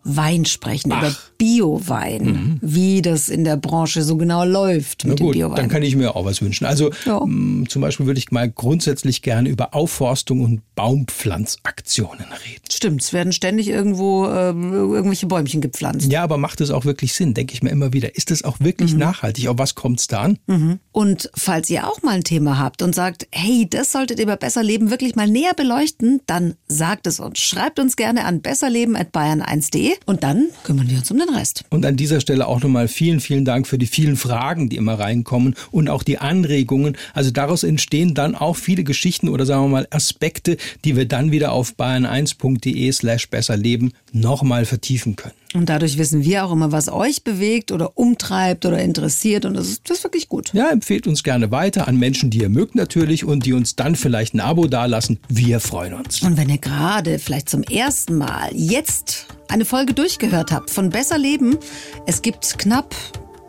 Wein 0.03 0.45
sprechen, 0.45 0.91
über 0.91 1.13
Bio-Wein, 1.37 2.59
wie 2.61 3.01
das 3.01 3.29
in 3.29 3.43
der 3.43 3.57
Branche 3.57 4.01
so 4.03 4.17
genau 4.17 4.43
läuft 4.43 5.03
Mhm. 5.03 5.09
Na 5.09 5.09
mit 5.11 5.19
dem 5.19 5.25
gut, 5.25 5.33
Bio-Wein. 5.33 5.55
dann 5.55 5.69
kann 5.69 5.83
ich 5.83 5.95
mir 5.95 6.15
auch 6.15 6.25
was 6.25 6.41
wünschen. 6.41 6.65
Also 6.65 6.91
mh, 7.05 7.67
zum 7.69 7.81
Beispiel 7.81 8.05
würde 8.05 8.17
ich 8.19 8.31
mal 8.31 8.49
grundsätzlich 8.49 9.21
gerne 9.21 9.49
über 9.49 9.73
Aufforstung 9.75 10.41
und 10.41 10.61
Baumpflanzaktionen 10.75 12.25
reden. 12.45 12.63
Stimmt, 12.71 13.01
es 13.03 13.13
werden 13.13 13.31
ständig 13.33 13.67
irgendwo 13.67 14.25
äh, 14.25 14.49
irgendwelche 14.49 15.27
Bäumchen 15.27 15.61
gepflanzt. 15.61 16.11
Ja, 16.11 16.23
aber 16.23 16.37
macht 16.37 16.61
es 16.61 16.71
auch 16.71 16.85
wirklich 16.85 17.13
Sinn, 17.13 17.33
denke 17.33 17.53
ich 17.53 17.63
mir 17.63 17.69
immer 17.69 17.93
wieder. 17.93 18.15
Ist 18.15 18.31
es 18.31 18.43
auch 18.43 18.59
wirklich 18.59 18.93
nachhaltig? 18.95 19.47
Auf 19.47 19.57
was 19.57 19.75
kommt 19.75 19.99
es 19.99 20.07
da 20.07 20.21
an? 20.21 20.39
Mhm. 20.47 20.79
Und 20.91 21.29
falls 21.35 21.69
ihr 21.69 21.87
auch 21.87 22.01
mal 22.03 22.15
ein 22.15 22.23
Thema 22.23 22.57
habt 22.57 22.81
und 22.81 22.93
sagt, 22.95 23.27
hey, 23.31 23.67
das 23.69 23.91
solltet 23.91 24.19
ihr 24.19 24.25
bei 24.25 24.35
Besser 24.35 24.63
Leben 24.63 24.89
wirklich 24.89 25.15
mal 25.15 25.27
näher 25.27 25.53
beleuchten, 25.55 26.21
dann 26.25 26.55
sagt 26.67 27.07
es 27.07 27.19
uns. 27.19 27.39
Schreibt 27.39 27.79
uns 27.79 27.95
gerne 27.95 28.25
an 28.25 28.41
besserleben.bayern1.de 28.41 29.90
und 30.05 30.23
dann 30.23 30.47
kümmern 30.63 30.89
wir 30.89 30.97
uns 30.97 31.11
um 31.11 31.17
den 31.17 31.29
Rest. 31.29 31.63
Und 31.69 31.85
an 31.85 31.95
dieser 31.95 32.21
Stelle 32.21 32.47
auch 32.47 32.61
nochmal 32.61 32.87
vielen, 32.87 33.19
vielen 33.19 33.45
Dank 33.45 33.67
für 33.67 33.77
die 33.77 33.87
vielen 33.87 34.15
Fragen, 34.15 34.69
die 34.69 34.77
immer 34.77 34.99
reinkommen 34.99 35.55
und 35.71 35.89
auch 35.89 36.03
die 36.03 36.17
Anregungen. 36.17 36.97
Also 37.13 37.31
daraus 37.31 37.63
entstehen 37.63 38.13
dann 38.13 38.35
auch 38.35 38.55
viele 38.55 38.83
Geschichten 38.83 39.29
oder 39.29 39.45
sagen 39.45 39.63
wir 39.63 39.69
mal 39.69 39.87
Aspekte, 39.89 40.57
die 40.85 40.95
wir 40.95 41.05
dann 41.05 41.31
wieder 41.31 41.51
auf 41.51 41.73
bayern1.de 41.77 42.91
slash 42.91 43.29
besserleben 43.29 43.93
nochmal 44.11 44.65
vertiefen 44.65 45.15
können. 45.15 45.40
Und 45.53 45.67
dadurch 45.67 45.97
wissen 45.97 46.23
wir 46.23 46.45
auch 46.45 46.51
immer, 46.51 46.71
was 46.71 46.89
euch 46.89 47.23
bewegt 47.23 47.71
oder 47.71 47.97
umtreibt 47.97 48.65
oder 48.65 48.79
interessiert. 48.79 49.45
Und 49.45 49.55
das 49.55 49.67
ist, 49.67 49.89
das 49.89 49.97
ist 49.97 50.03
wirklich 50.03 50.29
gut. 50.29 50.53
Ja, 50.53 50.69
empfehlt 50.69 51.07
uns 51.07 51.23
gerne 51.23 51.51
weiter 51.51 51.87
an 51.87 51.97
Menschen, 51.97 52.29
die 52.29 52.39
ihr 52.39 52.49
mögt 52.49 52.75
natürlich 52.75 53.25
und 53.25 53.45
die 53.45 53.53
uns 53.53 53.75
dann 53.75 53.95
vielleicht 53.95 54.33
ein 54.33 54.39
Abo 54.39 54.67
dalassen. 54.67 55.19
Wir 55.27 55.59
freuen 55.59 55.93
uns. 55.93 56.21
Und 56.21 56.37
wenn 56.37 56.49
ihr 56.49 56.57
gerade 56.57 57.19
vielleicht 57.19 57.49
zum 57.49 57.63
ersten 57.63 58.15
Mal 58.17 58.49
jetzt 58.53 59.27
eine 59.49 59.65
Folge 59.65 59.93
durchgehört 59.93 60.51
habt 60.51 60.69
von 60.69 60.89
Besser 60.89 61.17
Leben, 61.17 61.57
es 62.05 62.21
gibt 62.21 62.57
knapp 62.57 62.95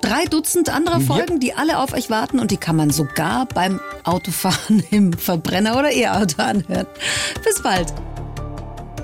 drei 0.00 0.24
Dutzend 0.24 0.68
anderer 0.74 0.98
Ja. 0.98 1.06
Folgen, 1.06 1.38
die 1.38 1.54
alle 1.54 1.78
auf 1.78 1.92
euch 1.94 2.10
warten 2.10 2.40
und 2.40 2.50
die 2.50 2.56
kann 2.56 2.74
man 2.74 2.90
sogar 2.90 3.46
beim 3.46 3.80
Autofahren 4.02 4.82
im 4.90 5.12
Verbrenner 5.12 5.78
oder 5.78 5.92
E-Auto 5.92 6.42
anhören. 6.42 6.86
Bis 7.44 7.62
bald. 7.62 7.92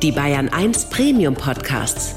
Die 0.03 0.11
Bayern 0.13 0.49
1 0.49 0.91
Premium 0.91 1.35
Podcasts. 1.35 2.17